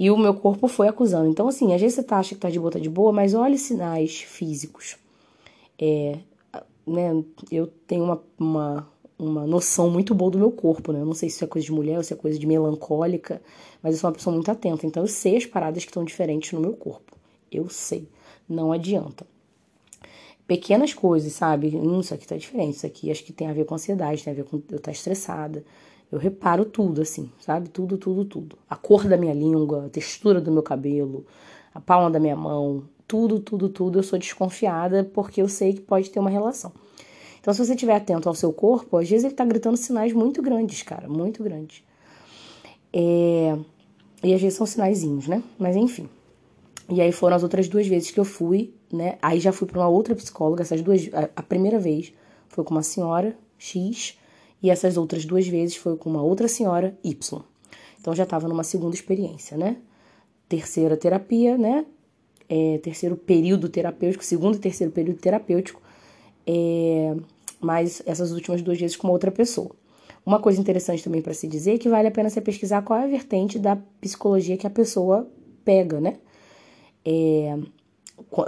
E 0.00 0.10
o 0.10 0.16
meu 0.16 0.32
corpo 0.32 0.66
foi 0.66 0.88
acusando. 0.88 1.28
Então, 1.28 1.46
assim, 1.46 1.74
às 1.74 1.80
vezes 1.82 1.96
você 1.96 2.02
tá, 2.02 2.16
acha 2.18 2.34
que 2.34 2.40
tá 2.40 2.48
de 2.48 2.58
boa, 2.58 2.70
tá 2.72 2.78
de 2.78 2.88
boa, 2.88 3.12
mas 3.12 3.34
olha 3.34 3.58
sinais 3.58 4.22
físicos. 4.22 4.96
É, 5.78 6.16
né, 6.86 7.22
eu 7.52 7.66
tenho 7.86 8.04
uma, 8.04 8.22
uma, 8.38 8.88
uma 9.18 9.46
noção 9.46 9.90
muito 9.90 10.14
boa 10.14 10.30
do 10.30 10.38
meu 10.38 10.50
corpo, 10.50 10.90
né? 10.90 11.02
Eu 11.02 11.04
não 11.04 11.12
sei 11.12 11.28
se 11.28 11.36
isso 11.36 11.44
é 11.44 11.46
coisa 11.46 11.66
de 11.66 11.72
mulher 11.72 11.98
ou 11.98 12.02
se 12.02 12.14
é 12.14 12.16
coisa 12.16 12.38
de 12.38 12.46
melancólica, 12.46 13.42
mas 13.82 13.92
eu 13.94 14.00
sou 14.00 14.08
uma 14.08 14.16
pessoa 14.16 14.32
muito 14.34 14.50
atenta. 14.50 14.86
Então, 14.86 15.02
eu 15.02 15.06
sei 15.06 15.36
as 15.36 15.44
paradas 15.44 15.84
que 15.84 15.90
estão 15.90 16.02
diferentes 16.02 16.50
no 16.52 16.60
meu 16.60 16.72
corpo. 16.72 17.14
Eu 17.52 17.68
sei. 17.68 18.08
Não 18.48 18.72
adianta. 18.72 19.26
pequenas 20.46 20.94
coisas, 20.94 21.32
sabe? 21.34 21.76
Hum, 21.76 22.00
isso 22.00 22.14
aqui 22.14 22.26
tá 22.26 22.36
diferente, 22.38 22.76
isso 22.76 22.86
aqui 22.86 23.10
acho 23.10 23.22
que 23.22 23.32
tem 23.34 23.48
a 23.48 23.52
ver 23.52 23.66
com 23.66 23.74
ansiedade, 23.74 24.24
tem 24.24 24.32
a 24.32 24.36
ver 24.36 24.44
com 24.44 24.56
eu 24.56 24.60
estar 24.60 24.78
tá 24.78 24.90
estressada. 24.92 25.62
Eu 26.10 26.18
reparo 26.18 26.64
tudo, 26.64 27.02
assim, 27.02 27.30
sabe? 27.38 27.68
Tudo, 27.68 27.96
tudo, 27.96 28.24
tudo. 28.24 28.58
A 28.68 28.76
cor 28.76 29.06
da 29.06 29.16
minha 29.16 29.34
língua, 29.34 29.86
a 29.86 29.88
textura 29.88 30.40
do 30.40 30.50
meu 30.50 30.62
cabelo, 30.62 31.24
a 31.74 31.80
palma 31.80 32.10
da 32.10 32.18
minha 32.18 32.34
mão, 32.34 32.82
tudo, 33.06 33.38
tudo, 33.38 33.68
tudo. 33.68 33.98
Eu 33.98 34.02
sou 34.02 34.18
desconfiada 34.18 35.04
porque 35.04 35.40
eu 35.40 35.48
sei 35.48 35.74
que 35.74 35.80
pode 35.80 36.10
ter 36.10 36.18
uma 36.18 36.30
relação. 36.30 36.72
Então, 37.40 37.54
se 37.54 37.64
você 37.64 37.74
estiver 37.74 37.94
atento 37.94 38.28
ao 38.28 38.34
seu 38.34 38.52
corpo, 38.52 38.98
às 38.98 39.08
vezes 39.08 39.24
ele 39.24 39.34
tá 39.34 39.44
gritando 39.44 39.76
sinais 39.76 40.12
muito 40.12 40.42
grandes, 40.42 40.82
cara, 40.82 41.08
muito 41.08 41.42
grandes. 41.42 41.82
É... 42.92 43.56
E 44.22 44.34
às 44.34 44.40
vezes 44.40 44.58
são 44.58 44.66
sinaizinhos, 44.66 45.26
né? 45.26 45.42
Mas 45.58 45.76
enfim. 45.76 46.08
E 46.88 47.00
aí 47.00 47.12
foram 47.12 47.36
as 47.36 47.42
outras 47.42 47.68
duas 47.68 47.86
vezes 47.86 48.10
que 48.10 48.18
eu 48.18 48.24
fui, 48.24 48.74
né? 48.92 49.16
Aí 49.22 49.40
já 49.40 49.52
fui 49.52 49.66
para 49.66 49.78
uma 49.78 49.88
outra 49.88 50.14
psicóloga, 50.14 50.62
essas 50.62 50.82
duas. 50.82 51.08
A, 51.36 51.42
primeira 51.42 51.78
vez 51.78 52.12
foi 52.48 52.64
com 52.64 52.74
uma 52.74 52.82
senhora 52.82 53.36
X, 53.56 54.18
e 54.62 54.70
essas 54.70 54.96
outras 54.96 55.24
duas 55.24 55.46
vezes 55.46 55.76
foi 55.76 55.96
com 55.96 56.10
uma 56.10 56.22
outra 56.22 56.48
senhora 56.48 56.96
Y. 57.02 57.42
Então 58.00 58.14
já 58.14 58.24
estava 58.24 58.48
numa 58.48 58.64
segunda 58.64 58.94
experiência, 58.94 59.56
né? 59.56 59.76
Terceira 60.48 60.96
terapia, 60.96 61.56
né? 61.56 61.84
É, 62.48 62.78
terceiro 62.78 63.16
período 63.16 63.68
terapêutico, 63.68 64.24
segundo 64.24 64.56
e 64.56 64.58
terceiro 64.58 64.92
período 64.92 65.20
terapêutico, 65.20 65.80
é, 66.44 67.14
mas 67.60 68.02
essas 68.04 68.32
últimas 68.32 68.60
duas 68.60 68.78
vezes 68.78 68.96
com 68.96 69.06
uma 69.06 69.12
outra 69.12 69.30
pessoa. 69.30 69.70
Uma 70.26 70.40
coisa 70.40 70.60
interessante 70.60 71.02
também 71.02 71.22
para 71.22 71.32
se 71.32 71.46
dizer 71.46 71.74
é 71.74 71.78
que 71.78 71.88
vale 71.88 72.08
a 72.08 72.10
pena 72.10 72.28
você 72.28 72.40
pesquisar 72.40 72.82
qual 72.82 72.98
é 72.98 73.04
a 73.04 73.06
vertente 73.06 73.58
da 73.58 73.76
psicologia 74.00 74.56
que 74.56 74.66
a 74.66 74.70
pessoa 74.70 75.30
pega, 75.64 76.00
né? 76.00 76.16
É, 77.04 77.56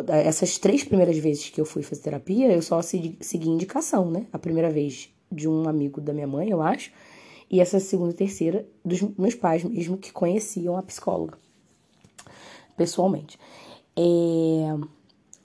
essas 0.08 0.58
três 0.58 0.82
primeiras 0.84 1.16
vezes 1.18 1.48
que 1.50 1.60
eu 1.60 1.64
fui 1.64 1.82
fazer 1.82 2.02
terapia, 2.02 2.52
eu 2.52 2.60
só 2.60 2.82
segui 2.82 3.48
indicação, 3.48 4.10
né? 4.10 4.26
A 4.32 4.38
primeira 4.38 4.70
vez 4.70 5.11
de 5.32 5.48
um 5.48 5.68
amigo 5.68 6.00
da 6.00 6.12
minha 6.12 6.26
mãe, 6.26 6.50
eu 6.50 6.62
acho, 6.62 6.92
e 7.50 7.60
essa 7.60 7.78
segunda 7.80 8.12
e 8.12 8.14
terceira 8.14 8.66
dos 8.84 9.02
meus 9.18 9.34
pais 9.34 9.64
mesmo 9.64 9.96
que 9.96 10.12
conheciam 10.12 10.76
a 10.76 10.82
psicóloga 10.82 11.38
pessoalmente. 12.76 13.38
É, 13.96 14.74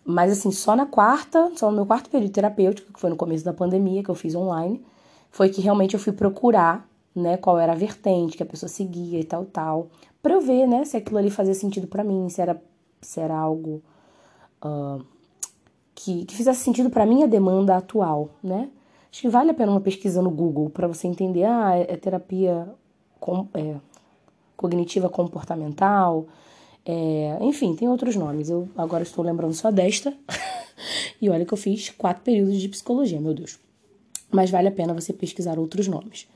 mas 0.05 0.31
assim, 0.31 0.51
só 0.51 0.75
na 0.75 0.85
quarta, 0.85 1.51
só 1.55 1.69
no 1.69 1.75
meu 1.75 1.85
quarto 1.85 2.09
período 2.09 2.31
terapêutico, 2.31 2.93
que 2.93 2.99
foi 2.99 3.09
no 3.09 3.15
começo 3.15 3.43
da 3.43 3.53
pandemia, 3.53 4.03
que 4.03 4.09
eu 4.09 4.15
fiz 4.15 4.35
online, 4.35 4.83
foi 5.29 5.49
que 5.49 5.61
realmente 5.61 5.93
eu 5.93 5.99
fui 5.99 6.13
procurar, 6.13 6.87
né, 7.13 7.35
qual 7.35 7.59
era 7.59 7.73
a 7.73 7.75
vertente 7.75 8.37
que 8.37 8.43
a 8.43 8.45
pessoa 8.45 8.69
seguia 8.69 9.19
e 9.19 9.23
tal, 9.23 9.45
tal, 9.45 9.89
para 10.21 10.33
eu 10.33 10.41
ver, 10.41 10.65
né, 10.67 10.85
se 10.85 10.95
aquilo 10.95 11.17
ali 11.17 11.29
fazia 11.29 11.53
sentido 11.53 11.87
para 11.87 12.03
mim, 12.03 12.29
se 12.29 12.41
era 12.41 12.61
se 13.01 13.19
era 13.19 13.37
algo 13.37 13.81
uh, 14.63 15.03
que, 15.93 16.25
que 16.25 16.35
fizesse 16.35 16.63
sentido 16.63 16.89
para 16.89 17.05
minha 17.05 17.27
demanda 17.27 17.77
atual, 17.77 18.29
né? 18.43 18.69
Acho 19.17 19.23
que 19.23 19.29
vale 19.29 19.49
a 19.49 19.53
pena 19.55 19.71
uma 19.71 19.81
pesquisa 19.81 20.21
no 20.21 20.29
Google 20.29 20.69
para 20.69 20.87
você 20.87 21.07
entender, 21.07 21.43
ah, 21.43 21.75
é, 21.75 21.91
é 21.91 21.97
terapia 21.97 22.69
com, 23.19 23.47
é, 23.55 23.77
cognitiva 24.55 25.09
comportamental, 25.09 26.27
é, 26.85 27.35
enfim, 27.41 27.75
tem 27.75 27.89
outros 27.89 28.15
nomes. 28.15 28.47
Eu 28.47 28.69
agora 28.77 29.01
estou 29.01 29.25
lembrando 29.25 29.55
só 29.55 29.71
desta. 29.71 30.13
e 31.19 31.31
olha 31.31 31.47
que 31.47 31.51
eu 31.51 31.57
fiz 31.57 31.89
quatro 31.89 32.21
períodos 32.21 32.61
de 32.61 32.69
psicologia, 32.69 33.19
meu 33.19 33.33
Deus. 33.33 33.57
Mas 34.29 34.51
vale 34.51 34.67
a 34.67 34.71
pena 34.71 34.93
você 34.93 35.11
pesquisar 35.11 35.57
outros 35.57 35.87
nomes. 35.87 36.27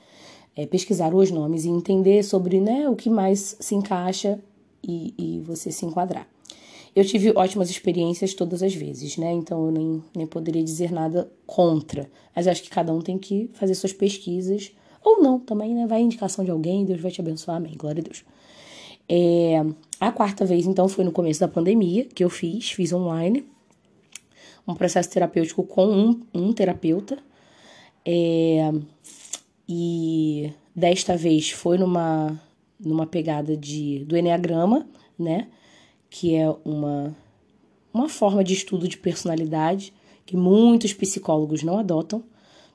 É, 0.55 0.65
pesquisar 0.65 1.13
os 1.13 1.29
nomes 1.29 1.65
e 1.65 1.69
entender 1.69 2.23
sobre 2.23 2.59
né, 2.59 2.89
o 2.89 2.95
que 2.95 3.11
mais 3.11 3.57
se 3.59 3.75
encaixa 3.75 4.39
e, 4.83 5.13
e 5.19 5.39
você 5.41 5.71
se 5.71 5.85
enquadrar. 5.85 6.27
Eu 6.93 7.05
tive 7.05 7.31
ótimas 7.35 7.69
experiências 7.69 8.33
todas 8.33 8.61
as 8.61 8.73
vezes, 8.75 9.17
né? 9.17 9.31
Então 9.31 9.65
eu 9.65 9.71
nem, 9.71 10.03
nem 10.15 10.27
poderia 10.27 10.63
dizer 10.63 10.91
nada 10.91 11.31
contra. 11.45 12.09
Mas 12.35 12.47
acho 12.47 12.61
que 12.63 12.69
cada 12.69 12.93
um 12.93 13.01
tem 13.01 13.17
que 13.17 13.49
fazer 13.53 13.75
suas 13.75 13.93
pesquisas. 13.93 14.71
Ou 15.03 15.21
não, 15.21 15.39
também, 15.39 15.73
né? 15.73 15.87
Vai 15.87 15.99
a 15.99 16.03
indicação 16.03 16.43
de 16.43 16.51
alguém, 16.51 16.85
Deus 16.85 16.99
vai 16.99 17.11
te 17.11 17.21
abençoar, 17.21 17.57
amém. 17.57 17.75
Glória 17.77 18.01
a 18.01 18.03
Deus. 18.03 18.25
É, 19.07 19.63
a 19.99 20.11
quarta 20.11 20.45
vez, 20.45 20.65
então, 20.65 20.87
foi 20.87 21.03
no 21.03 21.11
começo 21.11 21.39
da 21.39 21.47
pandemia 21.47 22.05
que 22.05 22.23
eu 22.23 22.29
fiz, 22.29 22.71
fiz 22.71 22.91
online. 22.91 23.45
Um 24.67 24.75
processo 24.75 25.09
terapêutico 25.09 25.63
com 25.63 25.85
um, 25.85 26.21
um 26.33 26.53
terapeuta. 26.53 27.17
É, 28.05 28.71
e 29.67 30.51
desta 30.75 31.15
vez 31.15 31.51
foi 31.51 31.77
numa, 31.77 32.39
numa 32.79 33.05
pegada 33.05 33.55
de, 33.55 34.03
do 34.05 34.17
Enneagrama, 34.17 34.87
né? 35.17 35.47
Que 36.11 36.35
é 36.35 36.53
uma, 36.65 37.15
uma 37.93 38.09
forma 38.09 38.43
de 38.43 38.53
estudo 38.53 38.85
de 38.85 38.97
personalidade 38.97 39.93
que 40.25 40.35
muitos 40.35 40.93
psicólogos 40.93 41.63
não 41.63 41.79
adotam. 41.79 42.21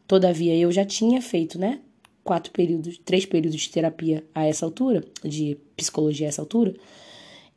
Todavia, 0.09 0.57
eu 0.57 0.73
já 0.73 0.85
tinha 0.87 1.21
feito, 1.21 1.59
né? 1.59 1.81
Quatro 2.25 2.50
períodos, 2.50 2.99
três 3.05 3.26
períodos 3.26 3.61
de 3.61 3.71
terapia 3.71 4.25
a 4.35 4.47
essa 4.47 4.64
altura, 4.64 5.05
de 5.23 5.59
psicologia 5.76 6.26
a 6.26 6.31
essa 6.31 6.40
altura. 6.40 6.75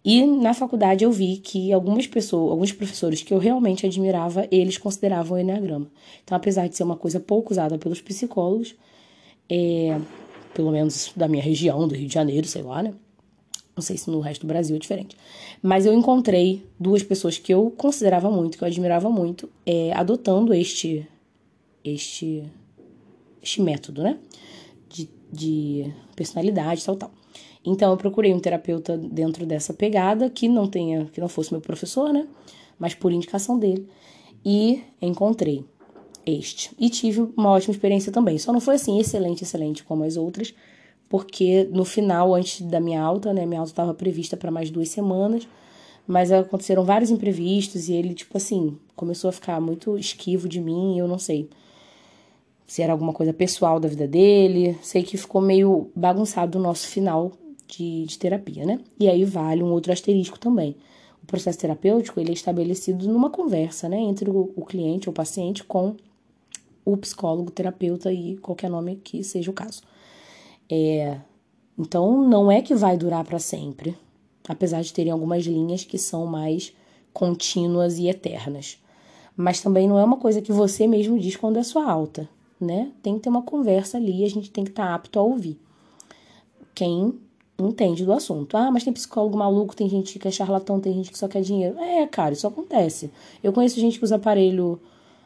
E 0.03 0.25
na 0.25 0.53
faculdade 0.53 1.05
eu 1.05 1.11
vi 1.11 1.37
que 1.37 1.71
algumas 1.71 2.05
pessoas, 2.05 2.51
alguns 2.51 2.71
professores 2.73 3.23
que 3.23 3.33
eu 3.33 3.37
realmente 3.37 3.85
admirava, 3.85 4.47
eles 4.51 4.77
consideravam 4.77 5.37
o 5.37 5.39
Enneagrama. 5.39 5.89
Então, 6.23 6.35
apesar 6.35 6.67
de 6.67 6.75
ser 6.75 6.83
uma 6.83 6.97
coisa 6.97 7.19
pouco 7.19 7.53
usada 7.53 7.77
pelos 7.77 8.01
psicólogos, 8.01 8.75
é, 9.49 9.97
pelo 10.53 10.71
menos 10.71 11.13
da 11.15 11.27
minha 11.27 11.43
região, 11.43 11.87
do 11.87 11.95
Rio 11.95 12.07
de 12.07 12.13
Janeiro, 12.13 12.47
sei 12.47 12.63
lá, 12.63 12.83
né? 12.83 12.93
Não 13.79 13.81
sei 13.81 13.95
se 13.95 14.11
no 14.11 14.19
resto 14.19 14.41
do 14.41 14.47
Brasil 14.47 14.75
é 14.75 14.79
diferente. 14.79 15.15
Mas 15.61 15.85
eu 15.85 15.93
encontrei 15.93 16.67
duas 16.77 17.01
pessoas 17.01 17.37
que 17.37 17.53
eu 17.53 17.71
considerava 17.77 18.29
muito, 18.29 18.57
que 18.57 18.63
eu 18.65 18.67
admirava 18.67 19.09
muito, 19.09 19.49
é, 19.65 19.93
adotando 19.93 20.53
este, 20.53 21.07
este, 21.81 22.43
este 23.41 23.61
método, 23.61 24.03
né? 24.03 24.19
De, 24.89 25.09
de 25.31 25.93
personalidade, 26.13 26.83
tal, 26.83 26.97
tal. 26.97 27.11
Então 27.63 27.89
eu 27.91 27.95
procurei 27.95 28.33
um 28.33 28.39
terapeuta 28.41 28.97
dentro 28.97 29.45
dessa 29.45 29.73
pegada 29.73 30.29
que 30.29 30.49
não 30.49 30.67
tenha, 30.67 31.05
que 31.05 31.21
não 31.21 31.29
fosse 31.29 31.53
meu 31.53 31.61
professor, 31.61 32.11
né? 32.11 32.27
Mas 32.77 32.93
por 32.93 33.13
indicação 33.13 33.57
dele. 33.57 33.87
E 34.43 34.83
encontrei 35.01 35.63
este. 36.25 36.71
E 36.77 36.89
tive 36.89 37.21
uma 37.37 37.51
ótima 37.51 37.73
experiência 37.73 38.11
também. 38.11 38.37
Só 38.37 38.51
não 38.51 38.59
foi 38.59 38.75
assim 38.75 38.99
excelente, 38.99 39.45
excelente 39.45 39.85
como 39.85 40.03
as 40.03 40.17
outras, 40.17 40.53
porque 41.09 41.67
no 41.71 41.83
final, 41.83 42.35
antes 42.35 42.61
da 42.61 42.79
minha 42.79 43.01
alta, 43.01 43.33
né, 43.33 43.45
minha 43.45 43.59
alta 43.59 43.71
estava 43.71 43.93
prevista 43.93 44.37
para 44.37 44.51
mais 44.51 44.69
duas 44.69 44.89
semanas, 44.89 45.47
mas 46.07 46.31
aconteceram 46.31 46.85
vários 46.85 47.09
imprevistos 47.09 47.89
e 47.89 47.93
ele, 47.93 48.13
tipo 48.13 48.37
assim, 48.37 48.77
começou 48.95 49.29
a 49.29 49.33
ficar 49.33 49.59
muito 49.59 49.97
esquivo 49.97 50.47
de 50.47 50.61
mim, 50.61 50.97
eu 50.97 51.07
não 51.07 51.17
sei 51.17 51.49
se 52.67 52.83
era 52.83 52.93
alguma 52.93 53.11
coisa 53.11 53.33
pessoal 53.33 53.79
da 53.79 53.87
vida 53.87 54.07
dele, 54.07 54.77
sei 54.83 55.01
que 55.01 55.17
ficou 55.17 55.41
meio 55.41 55.89
bagunçado 55.95 56.59
o 56.59 56.61
nosso 56.61 56.87
final 56.87 57.31
de, 57.67 58.05
de 58.05 58.19
terapia, 58.19 58.63
né? 58.63 58.79
E 58.99 59.09
aí 59.09 59.25
vale 59.25 59.63
um 59.63 59.71
outro 59.71 59.91
asterisco 59.91 60.37
também. 60.37 60.75
O 61.23 61.25
processo 61.25 61.57
terapêutico, 61.57 62.19
ele 62.19 62.29
é 62.29 62.33
estabelecido 62.33 63.07
numa 63.07 63.31
conversa, 63.31 63.89
né, 63.89 63.97
entre 63.97 64.29
o, 64.29 64.51
o 64.55 64.63
cliente 64.63 65.09
ou 65.09 65.13
paciente 65.13 65.63
com 65.63 65.95
o 66.85 66.95
psicólogo, 66.95 67.49
terapeuta 67.49 68.13
e 68.13 68.37
qualquer 68.37 68.69
nome 68.69 68.97
que 69.03 69.23
seja 69.23 69.49
o 69.49 69.53
caso. 69.53 69.81
É, 70.69 71.19
então, 71.77 72.27
não 72.27 72.51
é 72.51 72.61
que 72.61 72.75
vai 72.75 72.97
durar 72.97 73.23
para 73.23 73.39
sempre, 73.39 73.97
apesar 74.47 74.81
de 74.81 74.93
terem 74.93 75.11
algumas 75.11 75.45
linhas 75.45 75.83
que 75.83 75.97
são 75.97 76.25
mais 76.25 76.73
contínuas 77.13 77.97
e 77.97 78.07
eternas. 78.07 78.77
Mas 79.35 79.61
também 79.61 79.87
não 79.87 79.97
é 79.97 80.03
uma 80.03 80.17
coisa 80.17 80.41
que 80.41 80.51
você 80.51 80.85
mesmo 80.85 81.17
diz 81.17 81.35
quando 81.35 81.57
é 81.57 81.63
sua 81.63 81.89
alta, 81.89 82.29
né? 82.59 82.91
Tem 83.01 83.15
que 83.15 83.21
ter 83.21 83.29
uma 83.29 83.41
conversa 83.41 83.97
ali, 83.97 84.23
a 84.23 84.29
gente 84.29 84.51
tem 84.51 84.63
que 84.63 84.71
estar 84.71 84.87
tá 84.87 84.95
apto 84.95 85.17
a 85.17 85.23
ouvir. 85.23 85.57
Quem 86.75 87.17
entende 87.57 88.05
do 88.05 88.13
assunto. 88.13 88.55
Ah, 88.55 88.71
mas 88.71 88.83
tem 88.83 88.93
psicólogo 88.93 89.37
maluco, 89.37 89.75
tem 89.75 89.89
gente 89.89 90.19
que 90.19 90.27
é 90.27 90.31
charlatão, 90.31 90.79
tem 90.79 90.93
gente 90.93 91.11
que 91.11 91.17
só 91.17 91.27
quer 91.27 91.41
dinheiro. 91.41 91.77
É, 91.79 92.05
cara, 92.07 92.33
isso 92.33 92.47
acontece. 92.47 93.11
Eu 93.43 93.51
conheço 93.53 93.79
gente 93.79 93.97
que 93.97 94.03
usa 94.03 94.15
aparelho 94.15 94.79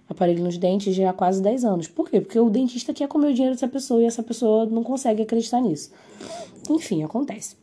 aparelho 0.08 0.44
nos 0.44 0.58
dentes 0.58 0.96
já 0.96 1.10
há 1.10 1.14
quase 1.14 1.42
10 1.42 1.66
anos. 1.66 1.88
Por 1.88 2.10
quê? 2.10 2.22
Porque 2.22 2.40
o 2.40 2.50
dentista 2.50 2.94
quer 2.94 3.08
comer 3.08 3.28
o 3.28 3.34
dinheiro 3.34 3.56
dessa 3.56 3.68
pessoa 3.68 4.02
e 4.02 4.06
essa 4.06 4.24
pessoa 4.24 4.66
não 4.66 4.84
consegue 4.84 5.22
acreditar 5.22 5.62
nisso. 5.62 5.92
Enfim, 6.70 7.04
acontece. 7.04 7.56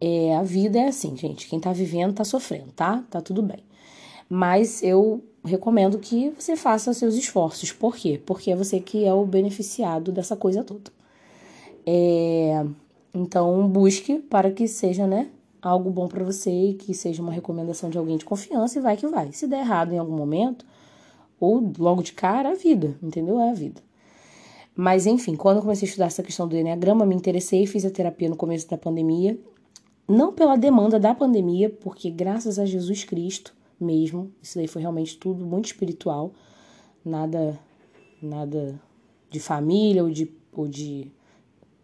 É, 0.00 0.36
a 0.36 0.42
vida 0.42 0.78
é 0.78 0.88
assim, 0.88 1.16
gente. 1.16 1.48
Quem 1.48 1.58
tá 1.58 1.72
vivendo 1.72 2.12
tá 2.14 2.24
sofrendo, 2.24 2.72
tá? 2.72 3.04
Tá 3.10 3.20
tudo 3.20 3.42
bem. 3.42 3.64
Mas 4.28 4.82
eu 4.82 5.22
recomendo 5.44 5.98
que 5.98 6.30
você 6.30 6.56
faça 6.56 6.92
seus 6.92 7.14
esforços. 7.14 7.72
Por 7.72 7.96
quê? 7.96 8.20
Porque 8.24 8.50
é 8.50 8.56
você 8.56 8.80
que 8.80 9.04
é 9.04 9.14
o 9.14 9.24
beneficiado 9.24 10.12
dessa 10.12 10.36
coisa 10.36 10.64
toda. 10.64 10.90
É, 11.86 12.64
então, 13.14 13.66
busque 13.68 14.18
para 14.18 14.50
que 14.50 14.66
seja, 14.66 15.06
né, 15.06 15.30
algo 15.62 15.90
bom 15.90 16.08
para 16.08 16.24
você 16.24 16.50
e 16.50 16.74
que 16.74 16.92
seja 16.92 17.22
uma 17.22 17.32
recomendação 17.32 17.88
de 17.88 17.96
alguém 17.96 18.16
de 18.16 18.24
confiança 18.24 18.78
e 18.78 18.82
vai 18.82 18.96
que 18.96 19.06
vai. 19.06 19.32
Se 19.32 19.46
der 19.46 19.60
errado 19.60 19.92
em 19.92 19.98
algum 19.98 20.16
momento, 20.16 20.66
ou 21.38 21.72
logo 21.78 22.02
de 22.02 22.12
cara, 22.12 22.50
a 22.50 22.54
vida, 22.54 22.96
entendeu? 23.02 23.38
É 23.40 23.50
a 23.50 23.54
vida. 23.54 23.80
Mas 24.74 25.06
enfim, 25.06 25.36
quando 25.36 25.56
eu 25.56 25.62
comecei 25.62 25.86
a 25.86 25.88
estudar 25.88 26.06
essa 26.06 26.22
questão 26.22 26.46
do 26.46 26.56
Enneagrama, 26.56 27.06
me 27.06 27.14
interessei 27.14 27.62
e 27.62 27.66
fiz 27.66 27.84
a 27.84 27.90
terapia 27.90 28.28
no 28.28 28.36
começo 28.36 28.68
da 28.68 28.76
pandemia. 28.76 29.38
Não 30.08 30.32
pela 30.32 30.56
demanda 30.56 31.00
da 31.00 31.14
pandemia, 31.14 31.70
porque 31.70 32.10
graças 32.10 32.58
a 32.58 32.66
Jesus 32.66 33.04
Cristo, 33.04 33.54
mesmo. 33.80 34.32
Isso 34.42 34.56
daí 34.56 34.66
foi 34.66 34.82
realmente 34.82 35.16
tudo 35.18 35.44
muito 35.44 35.66
espiritual, 35.66 36.32
nada 37.04 37.58
nada 38.20 38.80
de 39.30 39.38
família 39.38 40.02
ou 40.02 40.10
de, 40.10 40.30
ou 40.52 40.66
de 40.66 41.10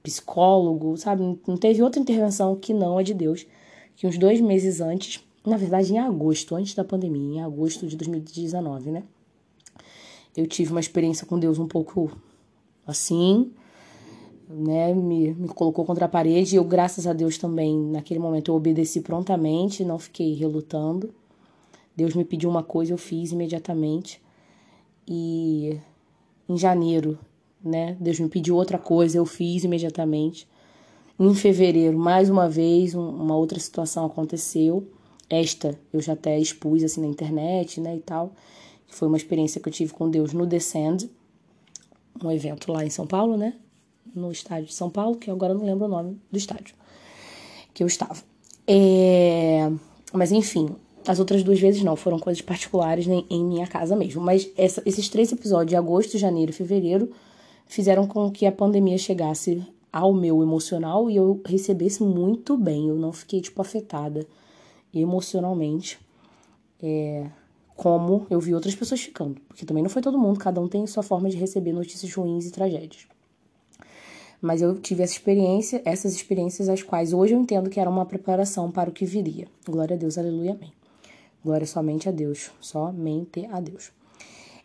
psicólogo, 0.02 0.96
sabe? 0.96 1.38
Não 1.46 1.56
teve 1.56 1.82
outra 1.82 2.00
intervenção 2.00 2.56
que 2.56 2.72
não 2.72 2.98
a 2.98 3.02
de 3.02 3.14
Deus. 3.14 3.46
Que 3.94 4.06
uns 4.06 4.16
dois 4.16 4.40
meses 4.40 4.80
antes, 4.80 5.22
na 5.44 5.56
verdade 5.56 5.92
em 5.92 5.98
agosto, 5.98 6.54
antes 6.54 6.74
da 6.74 6.82
pandemia, 6.82 7.40
em 7.40 7.42
agosto 7.42 7.86
de 7.86 7.96
2019, 7.96 8.90
né? 8.90 9.04
Eu 10.36 10.46
tive 10.46 10.70
uma 10.70 10.80
experiência 10.80 11.26
com 11.26 11.38
Deus 11.38 11.58
um 11.58 11.66
pouco 11.66 12.10
assim, 12.86 13.52
né? 14.48 14.92
Me, 14.94 15.32
me 15.34 15.48
colocou 15.48 15.84
contra 15.84 16.06
a 16.06 16.08
parede 16.08 16.54
e 16.54 16.58
eu, 16.58 16.64
graças 16.64 17.06
a 17.06 17.12
Deus, 17.12 17.38
também, 17.38 17.78
naquele 17.78 18.20
momento, 18.20 18.50
eu 18.50 18.54
obedeci 18.54 19.00
prontamente, 19.00 19.84
não 19.84 19.98
fiquei 19.98 20.34
relutando. 20.34 21.12
Deus 21.96 22.14
me 22.14 22.24
pediu 22.24 22.48
uma 22.48 22.62
coisa, 22.62 22.92
eu 22.92 22.98
fiz 22.98 23.32
imediatamente. 23.32 24.20
E 25.06 25.78
em 26.48 26.56
janeiro, 26.56 27.18
né? 27.62 27.96
Deus 28.00 28.18
me 28.18 28.28
pediu 28.28 28.56
outra 28.56 28.78
coisa, 28.78 29.18
eu 29.18 29.26
fiz 29.26 29.64
imediatamente. 29.64 30.48
Em 31.18 31.34
fevereiro, 31.34 31.98
mais 31.98 32.30
uma 32.30 32.48
vez, 32.48 32.94
um, 32.94 33.08
uma 33.08 33.36
outra 33.36 33.60
situação 33.60 34.06
aconteceu. 34.06 34.88
Esta 35.28 35.78
eu 35.92 36.00
já 36.00 36.14
até 36.14 36.38
expus 36.38 36.82
assim 36.82 37.00
na 37.00 37.06
internet, 37.06 37.80
né, 37.80 37.96
e 37.96 38.00
tal. 38.00 38.32
Foi 38.92 39.08
uma 39.08 39.16
experiência 39.16 39.58
que 39.58 39.68
eu 39.68 39.72
tive 39.72 39.94
com 39.94 40.08
Deus 40.08 40.34
no 40.34 40.46
Descend, 40.46 41.10
um 42.22 42.30
evento 42.30 42.70
lá 42.70 42.84
em 42.84 42.90
São 42.90 43.06
Paulo, 43.06 43.38
né? 43.38 43.54
No 44.14 44.30
estádio 44.30 44.66
de 44.66 44.74
São 44.74 44.90
Paulo, 44.90 45.16
que 45.16 45.30
agora 45.30 45.54
não 45.54 45.64
lembro 45.64 45.86
o 45.86 45.88
nome 45.88 46.20
do 46.30 46.36
estádio 46.36 46.74
que 47.72 47.82
eu 47.82 47.86
estava. 47.86 48.22
É... 48.66 49.72
Mas 50.12 50.30
enfim, 50.30 50.68
as 51.06 51.18
outras 51.18 51.42
duas 51.42 51.58
vezes 51.58 51.82
não, 51.82 51.96
foram 51.96 52.18
coisas 52.18 52.42
particulares 52.42 53.06
em, 53.08 53.24
em 53.30 53.42
minha 53.42 53.66
casa 53.66 53.96
mesmo. 53.96 54.20
Mas 54.20 54.50
essa, 54.58 54.82
esses 54.84 55.08
três 55.08 55.32
episódios, 55.32 55.70
de 55.70 55.76
agosto, 55.76 56.18
janeiro 56.18 56.50
e 56.50 56.54
fevereiro, 56.54 57.10
fizeram 57.66 58.06
com 58.06 58.30
que 58.30 58.44
a 58.44 58.52
pandemia 58.52 58.98
chegasse 58.98 59.66
ao 59.90 60.12
meu 60.12 60.42
emocional 60.42 61.10
e 61.10 61.16
eu 61.16 61.40
recebesse 61.46 62.02
muito 62.02 62.58
bem. 62.58 62.88
Eu 62.88 62.96
não 62.96 63.10
fiquei, 63.10 63.40
tipo, 63.40 63.62
afetada 63.62 64.26
emocionalmente. 64.92 65.98
É, 66.82 67.26
como 67.76 68.26
eu 68.30 68.40
vi 68.40 68.54
outras 68.54 68.74
pessoas 68.74 69.00
ficando. 69.00 69.40
Porque 69.48 69.64
também 69.64 69.82
não 69.82 69.90
foi 69.90 70.02
todo 70.02 70.18
mundo, 70.18 70.38
cada 70.38 70.60
um 70.60 70.68
tem 70.68 70.86
sua 70.86 71.02
forma 71.02 71.28
de 71.28 71.36
receber 71.36 71.72
notícias 71.72 72.12
ruins 72.14 72.46
e 72.46 72.50
tragédias. 72.50 73.06
Mas 74.40 74.60
eu 74.60 74.78
tive 74.78 75.04
essa 75.04 75.12
experiência, 75.12 75.80
essas 75.84 76.14
experiências 76.14 76.68
as 76.68 76.82
quais 76.82 77.12
hoje 77.12 77.32
eu 77.32 77.40
entendo 77.40 77.70
que 77.70 77.78
era 77.78 77.88
uma 77.88 78.04
preparação 78.04 78.70
para 78.70 78.90
o 78.90 78.92
que 78.92 79.06
viria. 79.06 79.46
Glória 79.64 79.94
a 79.94 79.98
Deus, 79.98 80.18
aleluia, 80.18 80.52
amém. 80.52 80.72
Glória 81.44 81.66
somente 81.66 82.08
a 82.08 82.12
Deus, 82.12 82.50
somente 82.60 83.46
a 83.46 83.60
Deus. 83.60 83.92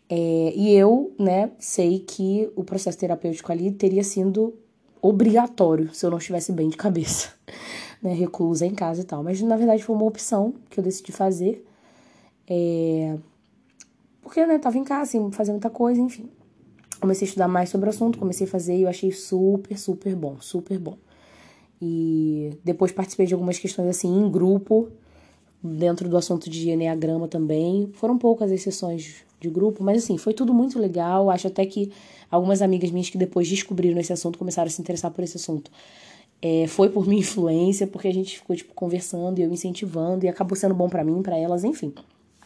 É, 0.08 0.52
e 0.54 0.72
eu, 0.72 1.12
né, 1.18 1.50
sei 1.58 1.98
que 2.00 2.50
o 2.56 2.64
processo 2.64 2.98
terapêutico 2.98 3.52
ali 3.52 3.70
teria 3.70 4.02
sido 4.02 4.54
obrigatório 5.02 5.92
se 5.94 6.04
eu 6.04 6.10
não 6.10 6.18
estivesse 6.18 6.50
bem 6.50 6.68
de 6.68 6.76
cabeça, 6.76 7.32
né, 8.02 8.14
reclusa 8.14 8.66
em 8.66 8.74
casa 8.74 9.02
e 9.02 9.04
tal. 9.04 9.22
Mas 9.22 9.40
na 9.42 9.56
verdade 9.56 9.84
foi 9.84 9.94
uma 9.94 10.06
opção 10.06 10.54
que 10.70 10.80
eu 10.80 10.84
decidi 10.84 11.12
fazer. 11.12 11.64
É, 12.48 13.16
porque, 14.22 14.44
né, 14.46 14.58
tava 14.58 14.78
em 14.78 14.84
casa, 14.84 15.02
assim, 15.02 15.30
fazendo 15.32 15.54
muita 15.54 15.70
coisa, 15.70 16.00
enfim. 16.00 16.28
Comecei 17.00 17.26
a 17.26 17.28
estudar 17.28 17.48
mais 17.48 17.68
sobre 17.68 17.88
o 17.88 17.90
assunto, 17.90 18.18
comecei 18.18 18.46
a 18.46 18.50
fazer 18.50 18.76
e 18.76 18.82
eu 18.82 18.88
achei 18.88 19.12
super, 19.12 19.78
super 19.78 20.14
bom, 20.16 20.36
super 20.40 20.78
bom. 20.78 20.96
E 21.80 22.50
depois 22.64 22.90
participei 22.90 23.26
de 23.26 23.34
algumas 23.34 23.58
questões, 23.58 23.88
assim, 23.88 24.08
em 24.08 24.30
grupo, 24.30 24.88
dentro 25.62 26.08
do 26.08 26.16
assunto 26.16 26.50
de 26.50 26.70
Enneagrama 26.70 27.28
também. 27.28 27.90
Foram 27.94 28.18
poucas 28.18 28.50
as 28.50 28.60
sessões 28.60 29.24
de 29.40 29.48
grupo, 29.48 29.82
mas 29.82 30.02
assim, 30.02 30.18
foi 30.18 30.34
tudo 30.34 30.52
muito 30.52 30.78
legal. 30.78 31.30
Acho 31.30 31.46
até 31.46 31.64
que 31.64 31.92
algumas 32.30 32.62
amigas 32.62 32.90
minhas 32.90 33.08
que 33.10 33.18
depois 33.18 33.48
descobriram 33.48 34.00
esse 34.00 34.12
assunto 34.12 34.38
começaram 34.38 34.66
a 34.66 34.70
se 34.70 34.80
interessar 34.80 35.10
por 35.12 35.22
esse 35.22 35.36
assunto. 35.36 35.70
É, 36.42 36.66
foi 36.66 36.88
por 36.88 37.06
minha 37.06 37.20
influência, 37.20 37.86
porque 37.86 38.08
a 38.08 38.14
gente 38.14 38.38
ficou 38.38 38.56
tipo 38.56 38.74
conversando 38.74 39.38
e 39.38 39.42
eu 39.42 39.52
incentivando 39.52 40.24
e 40.24 40.28
acabou 40.28 40.56
sendo 40.56 40.74
bom 40.74 40.88
para 40.88 41.04
mim, 41.04 41.22
para 41.22 41.36
elas, 41.36 41.64
enfim. 41.64 41.94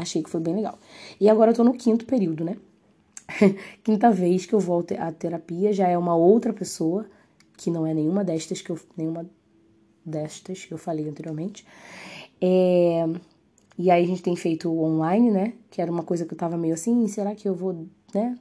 Achei 0.02 0.22
que 0.22 0.28
foi 0.28 0.40
bem 0.40 0.54
legal. 0.54 0.78
E 1.20 1.28
agora 1.28 1.52
eu 1.52 1.54
tô 1.54 1.64
no 1.64 1.72
quinto 1.72 2.04
período, 2.04 2.44
né? 2.44 2.56
Quinta 3.82 4.10
vez 4.10 4.44
que 4.44 4.54
eu 4.54 4.60
volto 4.60 4.92
à 4.92 5.10
terapia, 5.12 5.72
já 5.72 5.88
é 5.88 5.96
uma 5.96 6.14
outra 6.14 6.52
pessoa, 6.52 7.06
que 7.56 7.70
não 7.70 7.86
é 7.86 7.94
nenhuma 7.94 8.24
destas 8.24 8.60
que 8.60 8.70
eu 8.70 8.78
nenhuma 8.96 9.24
destas 10.04 10.64
que 10.64 10.72
eu 10.72 10.78
falei 10.78 11.08
anteriormente. 11.08 11.64
É, 12.40 13.06
e 13.78 13.90
aí 13.90 14.02
a 14.02 14.06
gente 14.06 14.22
tem 14.22 14.34
feito 14.36 14.76
online, 14.76 15.30
né? 15.30 15.52
Que 15.70 15.80
era 15.80 15.90
uma 15.90 16.02
coisa 16.02 16.26
que 16.26 16.34
eu 16.34 16.38
tava 16.38 16.56
meio 16.56 16.74
assim, 16.74 17.06
será 17.06 17.34
que 17.34 17.48
eu 17.48 17.54
vou, 17.54 17.86
né? 18.12 18.36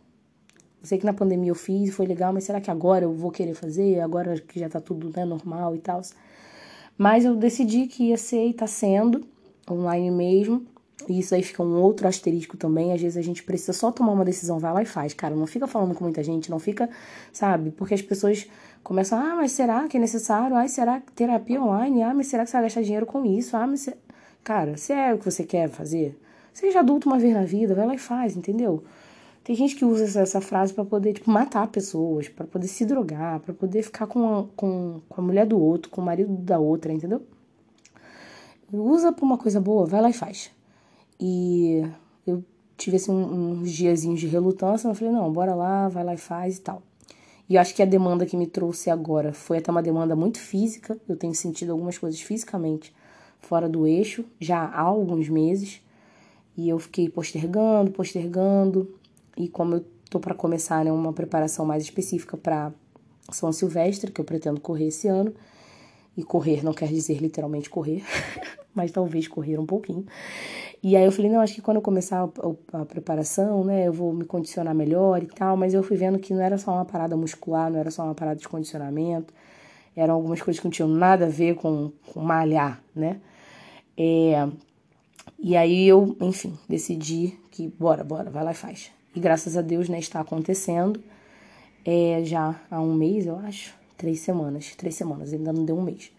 Eu 0.82 0.88
sei 0.88 0.97
que 0.97 1.06
na 1.06 1.13
pandemia 1.13 1.52
eu 1.52 1.56
fiz, 1.56 1.93
foi 1.93 2.08
legal, 2.08 2.34
mas 2.34 2.43
será 2.43 2.60
que 2.60 2.71
agora 2.71 3.06
eu 3.06 3.13
vou 3.13 3.30
querer 3.30 3.54
fazer? 3.54 4.00
Agora 4.00 4.39
que 4.39 4.60
já 4.60 4.67
tá 4.67 4.82
tudo 4.82 5.12
né, 5.15 5.24
normal 5.24 5.76
e 5.76 5.80
tal. 5.80 6.02
Mas 6.97 7.24
eu 7.24 7.36
decidi 7.36 7.86
que 7.86 8.06
ia 8.06 8.17
ser 8.17 8.47
e 8.47 8.54
tá 8.54 8.65
sendo 8.65 9.24
online 9.69 10.10
mesmo. 10.10 10.65
E 11.07 11.19
isso 11.19 11.33
aí 11.33 11.43
fica 11.43 11.63
um 11.63 11.81
outro 11.81 12.07
asterisco 12.07 12.57
também. 12.57 12.93
Às 12.93 13.01
vezes 13.01 13.17
a 13.17 13.21
gente 13.21 13.43
precisa 13.43 13.73
só 13.73 13.91
tomar 13.91 14.11
uma 14.11 14.25
decisão, 14.25 14.59
vai 14.59 14.73
lá 14.73 14.81
e 14.81 14.85
faz, 14.85 15.13
cara. 15.13 15.35
Não 15.35 15.47
fica 15.47 15.67
falando 15.67 15.95
com 15.95 16.03
muita 16.03 16.23
gente, 16.23 16.49
não 16.49 16.59
fica, 16.59 16.89
sabe? 17.31 17.71
Porque 17.71 17.93
as 17.93 18.01
pessoas 18.01 18.47
começam, 18.83 19.19
ah, 19.19 19.35
mas 19.35 19.51
será 19.51 19.87
que 19.87 19.97
é 19.97 19.99
necessário? 19.99 20.55
Ah, 20.55 20.67
será 20.67 20.99
que 20.99 21.11
terapia 21.11 21.61
online? 21.61 22.03
Ah, 22.03 22.13
mas 22.13 22.27
será 22.27 22.43
que 22.43 22.49
você 22.49 22.57
vai 22.57 22.63
gastar 22.63 22.81
dinheiro 22.81 23.05
com 23.05 23.25
isso? 23.25 23.55
Ah, 23.55 23.67
mas. 23.67 23.89
Cara, 24.43 24.75
se 24.77 24.91
é 24.93 25.13
o 25.13 25.19
que 25.19 25.25
você 25.25 25.43
quer 25.43 25.69
fazer, 25.69 26.19
seja 26.53 26.79
adulto 26.79 27.07
uma 27.07 27.19
vez 27.19 27.33
na 27.33 27.43
vida, 27.43 27.75
vai 27.75 27.85
lá 27.85 27.93
e 27.93 27.99
faz, 27.99 28.35
entendeu? 28.35 28.83
Tem 29.43 29.55
gente 29.55 29.75
que 29.75 29.83
usa 29.83 30.03
essa, 30.03 30.21
essa 30.21 30.41
frase 30.41 30.73
para 30.73 30.85
poder, 30.85 31.13
tipo, 31.13 31.29
matar 31.29 31.67
pessoas, 31.67 32.29
para 32.29 32.45
poder 32.45 32.67
se 32.67 32.85
drogar, 32.85 33.39
para 33.39 33.53
poder 33.53 33.81
ficar 33.83 34.05
com 34.07 34.39
a, 34.39 34.45
com, 34.55 35.01
com 35.09 35.21
a 35.21 35.23
mulher 35.23 35.45
do 35.47 35.59
outro, 35.59 35.89
com 35.89 36.01
o 36.01 36.05
marido 36.05 36.31
da 36.37 36.59
outra, 36.59 36.91
entendeu? 36.93 37.23
Usa 38.71 39.11
pra 39.11 39.25
uma 39.25 39.37
coisa 39.37 39.59
boa, 39.59 39.85
vai 39.85 39.99
lá 40.01 40.09
e 40.09 40.13
faz. 40.13 40.51
E 41.21 41.88
eu 42.25 42.43
tive 42.75 42.97
assim, 42.97 43.12
uns 43.12 43.71
diazinhos 43.71 44.19
de 44.19 44.25
relutância, 44.25 44.88
mas 44.88 44.97
falei, 44.97 45.13
não, 45.13 45.31
bora 45.31 45.53
lá, 45.53 45.88
vai 45.88 46.03
lá 46.03 46.15
e 46.15 46.17
faz 46.17 46.57
e 46.57 46.62
tal. 46.62 46.81
E 47.47 47.55
eu 47.55 47.62
acho 47.62 47.75
que 47.75 47.84
a 47.84 47.86
demanda 47.86 48.25
que 48.25 48.36
me 48.36 48.47
trouxe 48.47 48.89
agora 48.89 49.31
foi 49.31 49.60
até 49.60 49.69
uma 49.69 49.84
demanda 49.84 50.15
muito 50.15 50.39
física. 50.39 50.97
Eu 51.07 51.15
tenho 51.15 51.36
sentido 51.36 51.73
algumas 51.73 51.97
coisas 51.97 52.19
fisicamente 52.19 52.91
fora 53.39 53.67
do 53.67 53.86
eixo 53.86 54.25
já 54.39 54.60
há 54.60 54.81
alguns 54.81 55.29
meses. 55.29 55.81
E 56.57 56.69
eu 56.69 56.79
fiquei 56.79 57.10
postergando, 57.10 57.91
postergando. 57.91 58.95
E 59.38 59.47
como 59.47 59.75
eu 59.75 59.86
tô 60.10 60.19
para 60.19 60.34
começar 60.34 60.84
né, 60.86 60.91
uma 60.91 61.13
preparação 61.13 61.65
mais 61.65 61.84
específica 61.84 62.36
para 62.38 62.71
São 63.31 63.51
Silvestre, 63.51 64.12
que 64.12 64.21
eu 64.21 64.25
pretendo 64.25 64.60
correr 64.60 64.88
esse 64.88 65.07
ano. 65.07 65.34
E 66.15 66.23
correr 66.23 66.63
não 66.63 66.73
quer 66.73 66.88
dizer 66.88 67.17
literalmente 67.19 67.69
correr, 67.69 68.03
mas 68.73 68.91
talvez 68.91 69.27
correr 69.27 69.57
um 69.57 69.65
pouquinho. 69.65 70.05
E 70.84 70.95
aí 70.95 71.05
eu 71.05 71.12
falei, 71.12 71.29
não, 71.29 71.39
acho 71.39 71.53
que 71.53 71.62
quando 71.62 71.77
eu 71.77 71.81
começar 71.81 72.23
a, 72.23 72.81
a, 72.81 72.86
preparação, 72.86 73.63
né, 73.63 73.88
eu 73.88 73.93
vou 73.93 74.13
me 74.13 74.25
condicionar 74.25 74.73
melhor 74.73 75.21
e 75.21 75.27
tal. 75.27 75.55
Mas 75.55 75.73
eu 75.73 75.84
fui 75.84 75.97
vendo 75.97 76.17
que 76.17 76.34
não 76.34 76.41
era 76.41 76.57
só 76.57 76.71
uma 76.71 76.86
parada 76.86 77.15
muscular, 77.15 77.69
não 77.69 77.79
era 77.79 77.91
só 77.91 78.03
uma 78.03 78.15
parada 78.15 78.39
de 78.39 78.47
condicionamento. 78.47 79.34
Eram 79.95 80.15
algumas 80.15 80.41
coisas 80.41 80.60
que 80.60 80.65
não 80.65 80.71
tinham 80.71 80.89
nada 80.89 81.25
a 81.25 81.29
ver 81.29 81.55
com, 81.55 81.91
com 82.13 82.21
malhar, 82.21 82.81
né? 82.95 83.19
É, 83.97 84.47
e 85.38 85.55
aí 85.55 85.88
eu, 85.88 86.15
enfim, 86.21 86.57
decidi 86.67 87.38
que 87.51 87.67
bora, 87.67 88.03
bora, 88.03 88.29
vai 88.29 88.43
lá 88.43 88.51
e 88.51 88.55
faz. 88.55 88.91
E 89.15 89.19
graças 89.19 89.57
a 89.57 89.62
Deus, 89.62 89.89
né, 89.89 89.99
está 89.99 90.21
acontecendo 90.21 91.03
é, 91.86 92.21
já 92.23 92.60
há 92.69 92.79
um 92.79 92.93
mês, 92.93 93.25
eu 93.25 93.38
acho, 93.38 93.75
três 93.97 94.19
semanas, 94.19 94.75
três 94.75 94.95
semanas, 94.95 95.34
ainda 95.34 95.51
não 95.51 95.65
deu 95.65 95.77
um 95.77 95.81
mês. 95.81 96.12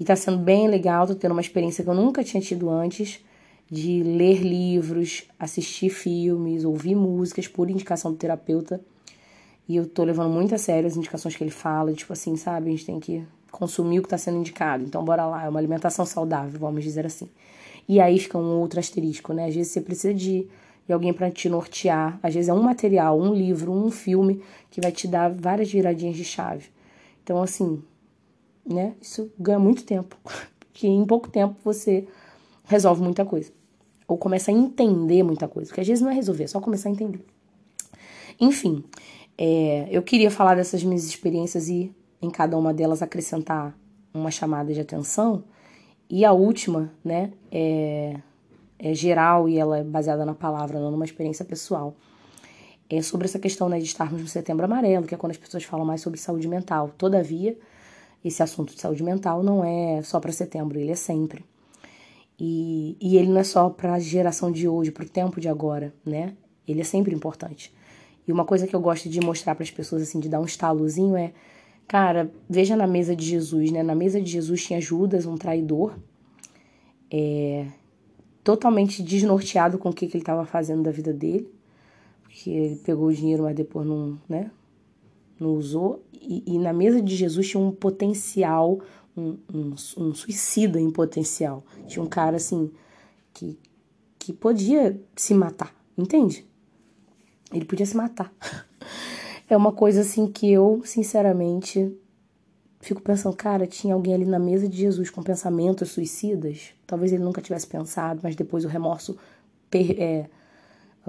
E 0.00 0.04
tá 0.04 0.16
sendo 0.16 0.38
bem 0.38 0.66
legal, 0.66 1.06
tô 1.06 1.14
tendo 1.14 1.32
uma 1.32 1.42
experiência 1.42 1.84
que 1.84 1.90
eu 1.90 1.94
nunca 1.94 2.24
tinha 2.24 2.40
tido 2.40 2.70
antes, 2.70 3.22
de 3.70 4.02
ler 4.02 4.40
livros, 4.40 5.24
assistir 5.38 5.90
filmes, 5.90 6.64
ouvir 6.64 6.94
músicas 6.94 7.46
por 7.46 7.68
indicação 7.68 8.10
do 8.10 8.16
terapeuta. 8.16 8.80
E 9.68 9.76
eu 9.76 9.86
tô 9.86 10.02
levando 10.02 10.32
muito 10.32 10.54
a 10.54 10.58
sério 10.58 10.86
as 10.86 10.96
indicações 10.96 11.36
que 11.36 11.44
ele 11.44 11.50
fala, 11.50 11.92
tipo 11.92 12.14
assim, 12.14 12.34
sabe, 12.34 12.68
a 12.68 12.70
gente 12.70 12.86
tem 12.86 12.98
que 12.98 13.22
consumir 13.52 13.98
o 13.98 14.02
que 14.02 14.06
está 14.06 14.16
sendo 14.16 14.38
indicado. 14.38 14.82
Então, 14.84 15.04
bora 15.04 15.26
lá, 15.26 15.44
é 15.44 15.48
uma 15.50 15.60
alimentação 15.60 16.06
saudável, 16.06 16.58
vamos 16.58 16.82
dizer 16.82 17.04
assim. 17.04 17.28
E 17.86 18.00
aí 18.00 18.18
fica 18.18 18.38
um 18.38 18.58
outro 18.58 18.80
asterisco, 18.80 19.34
né? 19.34 19.48
Às 19.48 19.54
vezes 19.54 19.70
você 19.70 19.82
precisa 19.82 20.14
de, 20.14 20.48
de 20.86 20.92
alguém 20.94 21.12
para 21.12 21.30
te 21.30 21.48
nortear. 21.50 22.18
Às 22.22 22.34
vezes 22.34 22.48
é 22.48 22.54
um 22.54 22.62
material, 22.62 23.20
um 23.20 23.34
livro, 23.34 23.70
um 23.70 23.90
filme 23.90 24.42
que 24.70 24.80
vai 24.80 24.92
te 24.92 25.06
dar 25.06 25.28
várias 25.30 25.70
viradinhas 25.70 26.16
de 26.16 26.24
chave. 26.24 26.70
Então, 27.22 27.42
assim, 27.42 27.82
né? 28.66 28.94
Isso 29.00 29.30
ganha 29.38 29.58
muito 29.58 29.84
tempo. 29.84 30.16
Porque 30.58 30.86
em 30.86 31.04
pouco 31.04 31.28
tempo 31.28 31.56
você 31.64 32.06
resolve 32.64 33.02
muita 33.02 33.24
coisa. 33.24 33.52
Ou 34.06 34.16
começa 34.16 34.50
a 34.50 34.54
entender 34.54 35.22
muita 35.22 35.46
coisa. 35.48 35.68
Porque 35.68 35.80
às 35.80 35.86
vezes 35.86 36.02
não 36.02 36.10
é 36.10 36.14
resolver, 36.14 36.44
é 36.44 36.48
só 36.48 36.60
começar 36.60 36.88
a 36.88 36.92
entender. 36.92 37.24
Enfim, 38.40 38.84
é, 39.36 39.88
eu 39.90 40.02
queria 40.02 40.30
falar 40.30 40.54
dessas 40.54 40.82
minhas 40.82 41.04
experiências 41.04 41.68
e 41.68 41.94
em 42.22 42.30
cada 42.30 42.56
uma 42.56 42.72
delas 42.72 43.02
acrescentar 43.02 43.76
uma 44.12 44.30
chamada 44.30 44.72
de 44.72 44.80
atenção. 44.80 45.44
E 46.08 46.24
a 46.24 46.32
última, 46.32 46.92
né, 47.04 47.32
é 47.52 48.16
é 48.82 48.94
geral 48.94 49.48
e 49.48 49.58
ela 49.58 49.78
é 49.78 49.84
baseada 49.84 50.24
na 50.24 50.34
palavra, 50.34 50.80
não 50.80 50.90
numa 50.90 51.04
experiência 51.04 51.44
pessoal. 51.44 51.94
É 52.88 53.02
sobre 53.02 53.26
essa 53.26 53.38
questão 53.38 53.68
né, 53.68 53.78
de 53.78 53.84
estarmos 53.84 54.20
no 54.20 54.26
setembro 54.26 54.64
amarelo, 54.64 55.06
que 55.06 55.14
é 55.14 55.18
quando 55.18 55.32
as 55.32 55.36
pessoas 55.36 55.62
falam 55.64 55.84
mais 55.84 56.00
sobre 56.00 56.18
saúde 56.18 56.48
mental. 56.48 56.90
Todavia, 56.96 57.56
esse 58.24 58.42
assunto 58.42 58.74
de 58.74 58.80
saúde 58.80 59.02
mental 59.02 59.42
não 59.42 59.64
é 59.64 60.02
só 60.02 60.20
para 60.20 60.32
setembro, 60.32 60.78
ele 60.78 60.92
é 60.92 60.96
sempre. 60.96 61.44
E, 62.38 62.96
e 63.00 63.16
ele 63.16 63.28
não 63.28 63.40
é 63.40 63.44
só 63.44 63.68
para 63.68 63.94
a 63.94 63.98
geração 63.98 64.50
de 64.50 64.66
hoje, 64.66 64.90
para 64.90 65.04
o 65.04 65.08
tempo 65.08 65.40
de 65.40 65.48
agora, 65.48 65.94
né? 66.04 66.34
Ele 66.66 66.80
é 66.80 66.84
sempre 66.84 67.14
importante. 67.14 67.72
E 68.26 68.32
uma 68.32 68.44
coisa 68.44 68.66
que 68.66 68.74
eu 68.74 68.80
gosto 68.80 69.08
de 69.08 69.20
mostrar 69.20 69.54
para 69.54 69.64
as 69.64 69.70
pessoas, 69.70 70.02
assim, 70.02 70.20
de 70.20 70.28
dar 70.28 70.40
um 70.40 70.44
estalozinho 70.44 71.16
é, 71.16 71.32
cara, 71.86 72.32
veja 72.48 72.76
na 72.76 72.86
mesa 72.86 73.14
de 73.14 73.24
Jesus, 73.24 73.70
né? 73.70 73.82
Na 73.82 73.94
mesa 73.94 74.20
de 74.20 74.30
Jesus 74.30 74.64
tinha 74.64 74.80
Judas, 74.80 75.26
um 75.26 75.36
traidor, 75.36 75.98
é, 77.10 77.66
totalmente 78.44 79.02
desnorteado 79.02 79.78
com 79.78 79.90
o 79.90 79.92
que, 79.92 80.06
que 80.06 80.16
ele 80.16 80.22
estava 80.22 80.46
fazendo 80.46 80.82
da 80.82 80.90
vida 80.90 81.12
dele, 81.12 81.52
porque 82.22 82.50
ele 82.50 82.76
pegou 82.76 83.08
o 83.08 83.12
dinheiro, 83.12 83.42
mas 83.42 83.54
depois 83.54 83.86
não, 83.86 84.18
né? 84.28 84.50
Não 85.40 85.54
usou. 85.54 86.04
E, 86.12 86.44
e 86.46 86.58
na 86.58 86.72
mesa 86.72 87.00
de 87.00 87.16
Jesus 87.16 87.48
tinha 87.48 87.62
um 87.62 87.72
potencial, 87.72 88.78
um, 89.16 89.38
um, 89.52 89.74
um 89.96 90.14
suicida 90.14 90.78
em 90.78 90.90
potencial. 90.90 91.64
Tinha 91.88 92.04
um 92.04 92.08
cara 92.08 92.36
assim 92.36 92.70
que, 93.32 93.58
que 94.18 94.32
podia 94.32 95.00
se 95.16 95.32
matar, 95.32 95.74
entende? 95.96 96.46
Ele 97.52 97.64
podia 97.64 97.86
se 97.86 97.96
matar. 97.96 98.32
É 99.48 99.56
uma 99.56 99.72
coisa 99.72 100.02
assim 100.02 100.28
que 100.28 100.48
eu, 100.48 100.80
sinceramente, 100.84 101.92
fico 102.80 103.02
pensando, 103.02 103.34
cara, 103.34 103.66
tinha 103.66 103.94
alguém 103.94 104.14
ali 104.14 104.24
na 104.24 104.38
mesa 104.38 104.68
de 104.68 104.76
Jesus 104.76 105.10
com 105.10 105.24
pensamentos 105.24 105.90
suicidas. 105.90 106.70
Talvez 106.86 107.12
ele 107.12 107.24
nunca 107.24 107.42
tivesse 107.42 107.66
pensado, 107.66 108.20
mas 108.22 108.36
depois 108.36 108.64
o 108.64 108.68
remorso 108.68 109.18
é, 109.72 110.26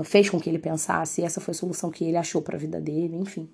fez 0.04 0.28
com 0.28 0.40
que 0.40 0.50
ele 0.50 0.58
pensasse. 0.58 1.22
E 1.22 1.24
essa 1.24 1.40
foi 1.40 1.52
a 1.52 1.56
solução 1.56 1.92
que 1.92 2.04
ele 2.04 2.18
achou 2.18 2.42
para 2.42 2.56
a 2.56 2.60
vida 2.60 2.82
dele, 2.82 3.16
enfim. 3.16 3.48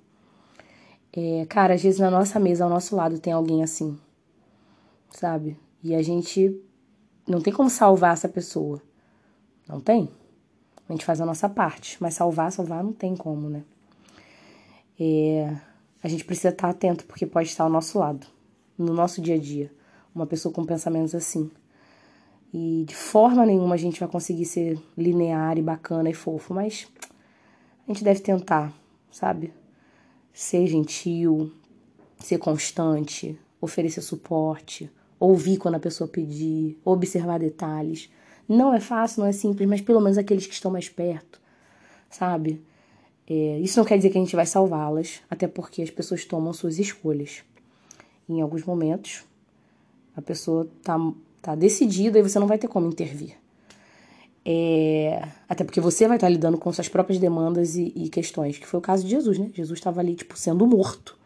É, 1.14 1.46
cara, 1.48 1.74
às 1.74 1.82
vezes 1.82 2.00
na 2.00 2.12
nossa 2.12 2.40
mesa, 2.40 2.64
ao 2.64 2.70
nosso 2.70 2.96
lado, 2.96 3.20
tem 3.20 3.34
alguém 3.34 3.64
assim, 3.64 3.98
sabe? 5.10 5.58
E 5.84 5.96
a 5.96 6.02
gente 6.02 6.62
não 7.28 7.42
tem 7.42 7.54
como 7.54 7.70
salvar 7.70 8.14
essa 8.14 8.30
pessoa. 8.30 8.82
Não 9.68 9.80
tem? 9.80 10.10
A 10.88 10.94
gente 10.94 11.04
faz 11.06 11.20
a 11.20 11.26
nossa 11.26 11.50
parte, 11.50 11.98
mas 12.00 12.14
salvar, 12.14 12.52
salvar 12.52 12.84
não 12.84 12.94
tem 12.94 13.16
como, 13.16 13.50
né? 13.50 13.64
É, 15.00 15.56
a 16.02 16.08
gente 16.08 16.24
precisa 16.24 16.50
estar 16.50 16.70
atento 16.70 17.06
porque 17.06 17.26
pode 17.26 17.50
estar 17.50 17.66
ao 17.66 17.70
nosso 17.70 18.00
lado, 18.00 18.26
no 18.78 18.94
nosso 18.94 19.22
dia 19.22 19.36
a 19.36 19.40
dia, 19.40 19.72
uma 20.16 20.26
pessoa 20.26 20.54
com 20.54 20.66
pensamentos 20.66 21.14
assim. 21.14 21.52
E 22.54 22.86
de 22.88 22.96
forma 22.96 23.46
nenhuma 23.46 23.76
a 23.76 23.78
gente 23.78 24.00
vai 24.00 24.08
conseguir 24.08 24.46
ser 24.46 24.80
linear 24.98 25.58
e 25.58 25.62
bacana 25.62 26.10
e 26.10 26.14
fofo, 26.14 26.54
mas 26.54 26.88
a 27.86 27.92
gente 27.92 28.04
deve 28.04 28.22
tentar, 28.22 28.74
sabe? 29.12 29.54
Ser 30.38 30.68
gentil, 30.68 31.52
ser 32.20 32.38
constante, 32.38 33.36
oferecer 33.60 34.02
suporte, 34.02 34.88
ouvir 35.20 35.58
quando 35.58 35.74
a 35.74 35.80
pessoa 35.80 36.08
pedir, 36.08 36.80
observar 36.86 37.40
detalhes. 37.40 38.08
Não 38.48 38.72
é 38.72 38.80
fácil, 38.80 39.22
não 39.22 39.28
é 39.28 39.32
simples, 39.32 39.68
mas 39.68 39.82
pelo 39.82 40.00
menos 40.00 40.16
aqueles 40.16 40.46
que 40.46 40.54
estão 40.54 40.70
mais 40.70 40.88
perto, 40.88 41.42
sabe? 42.08 42.62
É, 43.28 43.58
isso 43.62 43.80
não 43.80 43.86
quer 43.86 43.98
dizer 43.98 44.12
que 44.12 44.18
a 44.20 44.22
gente 44.22 44.36
vai 44.36 44.46
salvá-las, 44.46 45.24
até 45.28 45.48
porque 45.48 45.82
as 45.82 45.90
pessoas 45.90 46.24
tomam 46.24 46.54
suas 46.54 46.78
escolhas. 46.78 47.44
Em 48.30 48.40
alguns 48.40 48.64
momentos, 48.64 49.26
a 50.16 50.22
pessoa 50.22 50.70
tá, 50.84 51.00
tá 51.42 51.56
decidida 51.56 52.20
e 52.20 52.22
você 52.22 52.38
não 52.38 52.46
vai 52.46 52.60
ter 52.60 52.68
como 52.68 52.86
intervir. 52.86 53.36
É, 54.50 55.28
até 55.50 55.66
porque 55.66 55.82
você 55.82 56.08
vai 56.08 56.16
estar 56.16 56.30
lidando 56.30 56.58
com 56.58 56.72
suas 56.72 56.88
próprias 56.88 57.20
demandas 57.20 57.76
e, 57.76 57.92
e, 57.94 58.08
questões, 58.08 58.58
que 58.58 58.66
foi 58.66 58.80
o 58.80 58.82
caso 58.82 59.04
de 59.04 59.10
Jesus, 59.10 59.38
né? 59.38 59.52
Jesus 59.54 59.78
estava 59.78 60.00
ali, 60.00 60.16
tipo, 60.16 60.38
sendo 60.38 60.66
morto. 60.66 61.18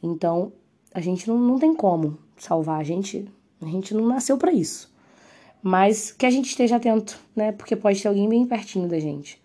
Então, 0.00 0.52
a 0.94 1.00
gente 1.00 1.26
não, 1.26 1.36
não 1.36 1.58
tem 1.58 1.74
como 1.74 2.16
salvar 2.36 2.78
a 2.78 2.84
gente. 2.84 3.28
A 3.60 3.66
gente 3.66 3.92
não 3.92 4.06
nasceu 4.06 4.38
para 4.38 4.52
isso. 4.52 4.94
Mas 5.60 6.12
que 6.12 6.24
a 6.24 6.30
gente 6.30 6.50
esteja 6.50 6.76
atento, 6.76 7.18
né? 7.34 7.50
Porque 7.50 7.74
pode 7.74 8.00
ter 8.00 8.06
alguém 8.06 8.28
bem 8.28 8.46
pertinho 8.46 8.86
da 8.86 9.00
gente, 9.00 9.42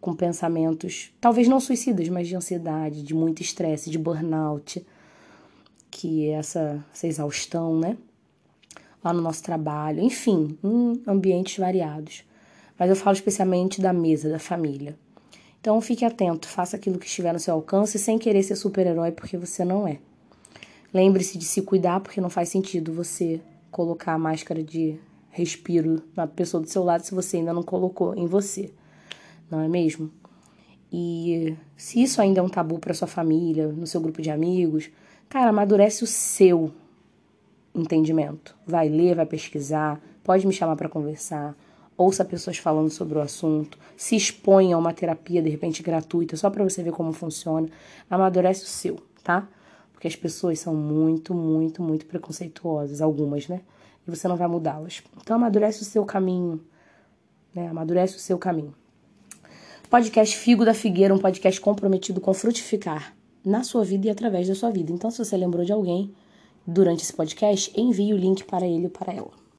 com 0.00 0.14
pensamentos, 0.14 1.12
talvez 1.20 1.46
não 1.46 1.60
suicidas, 1.60 2.08
mas 2.08 2.28
de 2.28 2.34
ansiedade, 2.34 3.02
de 3.02 3.12
muito 3.12 3.42
estresse, 3.42 3.90
de 3.90 3.98
burnout, 3.98 4.86
que 5.90 6.30
é 6.30 6.32
essa, 6.32 6.82
essa 6.94 7.06
exaustão, 7.06 7.78
né? 7.78 7.98
Lá 9.04 9.12
no 9.12 9.20
nosso 9.20 9.42
trabalho, 9.42 10.00
enfim, 10.00 10.58
em 10.64 11.02
ambientes 11.06 11.58
variados. 11.58 12.24
Mas 12.78 12.90
eu 12.90 12.96
falo 12.96 13.14
especialmente 13.14 13.80
da 13.80 13.92
mesa, 13.92 14.28
da 14.28 14.38
família. 14.38 14.96
Então 15.60 15.80
fique 15.80 16.04
atento, 16.04 16.46
faça 16.46 16.76
aquilo 16.76 16.98
que 16.98 17.06
estiver 17.06 17.32
no 17.32 17.38
seu 17.38 17.54
alcance 17.54 17.98
sem 17.98 18.18
querer 18.18 18.42
ser 18.42 18.56
super-herói, 18.56 19.12
porque 19.12 19.36
você 19.36 19.64
não 19.64 19.88
é. 19.88 19.98
Lembre-se 20.92 21.38
de 21.38 21.44
se 21.44 21.62
cuidar, 21.62 22.00
porque 22.00 22.20
não 22.20 22.30
faz 22.30 22.50
sentido 22.50 22.92
você 22.92 23.40
colocar 23.70 24.12
a 24.12 24.18
máscara 24.18 24.62
de 24.62 24.98
respiro 25.30 26.02
na 26.14 26.26
pessoa 26.26 26.62
do 26.62 26.68
seu 26.68 26.84
lado 26.84 27.02
se 27.02 27.14
você 27.14 27.38
ainda 27.38 27.52
não 27.52 27.62
colocou 27.62 28.14
em 28.14 28.26
você, 28.26 28.70
não 29.50 29.60
é 29.60 29.68
mesmo? 29.68 30.10
E 30.92 31.56
se 31.76 32.00
isso 32.00 32.22
ainda 32.22 32.38
é 32.38 32.42
um 32.42 32.48
tabu 32.48 32.78
para 32.78 32.94
sua 32.94 33.08
família, 33.08 33.66
no 33.66 33.86
seu 33.86 34.00
grupo 34.00 34.22
de 34.22 34.30
amigos, 34.30 34.90
cara, 35.28 35.50
amadurece 35.50 36.04
o 36.04 36.06
seu 36.06 36.70
entendimento. 37.74 38.56
Vai 38.64 38.88
ler, 38.88 39.16
vai 39.16 39.26
pesquisar, 39.26 40.00
pode 40.22 40.46
me 40.46 40.52
chamar 40.52 40.76
para 40.76 40.88
conversar, 40.88 41.56
ouça 41.96 42.24
pessoas 42.24 42.58
falando 42.58 42.90
sobre 42.90 43.18
o 43.18 43.20
assunto, 43.20 43.78
se 43.96 44.16
exponha 44.16 44.76
a 44.76 44.78
uma 44.78 44.92
terapia 44.92 45.42
de 45.42 45.48
repente 45.48 45.82
gratuita 45.82 46.36
só 46.36 46.50
para 46.50 46.64
você 46.64 46.82
ver 46.82 46.92
como 46.92 47.12
funciona. 47.12 47.68
Amadurece 48.10 48.64
o 48.64 48.66
seu, 48.66 48.98
tá? 49.22 49.48
Porque 49.92 50.08
as 50.08 50.16
pessoas 50.16 50.58
são 50.58 50.74
muito, 50.74 51.34
muito, 51.34 51.82
muito 51.82 52.06
preconceituosas, 52.06 53.00
algumas, 53.00 53.48
né? 53.48 53.60
e 54.06 54.10
você 54.10 54.28
não 54.28 54.36
vai 54.36 54.46
mudá-las. 54.46 55.02
Então 55.20 55.36
amadurece 55.36 55.82
o 55.82 55.84
seu 55.84 56.04
caminho, 56.04 56.60
né? 57.54 57.68
Amadurece 57.68 58.16
o 58.16 58.20
seu 58.20 58.38
caminho. 58.38 58.74
Podcast 59.88 60.36
Figo 60.36 60.64
da 60.64 60.74
Figueira, 60.74 61.14
um 61.14 61.18
podcast 61.18 61.60
comprometido 61.60 62.20
com 62.20 62.34
frutificar 62.34 63.14
na 63.44 63.62
sua 63.62 63.84
vida 63.84 64.06
e 64.06 64.10
através 64.10 64.48
da 64.48 64.54
sua 64.54 64.70
vida. 64.70 64.90
Então, 64.92 65.10
se 65.10 65.18
você 65.18 65.36
lembrou 65.36 65.64
de 65.64 65.72
alguém 65.72 66.12
durante 66.66 67.02
esse 67.02 67.12
podcast, 67.12 67.72
envie 67.78 68.12
o 68.12 68.16
link 68.16 68.42
para 68.44 68.66
ele 68.66 68.84
ou 68.84 68.90
para 68.90 69.12
ela. 69.12 69.43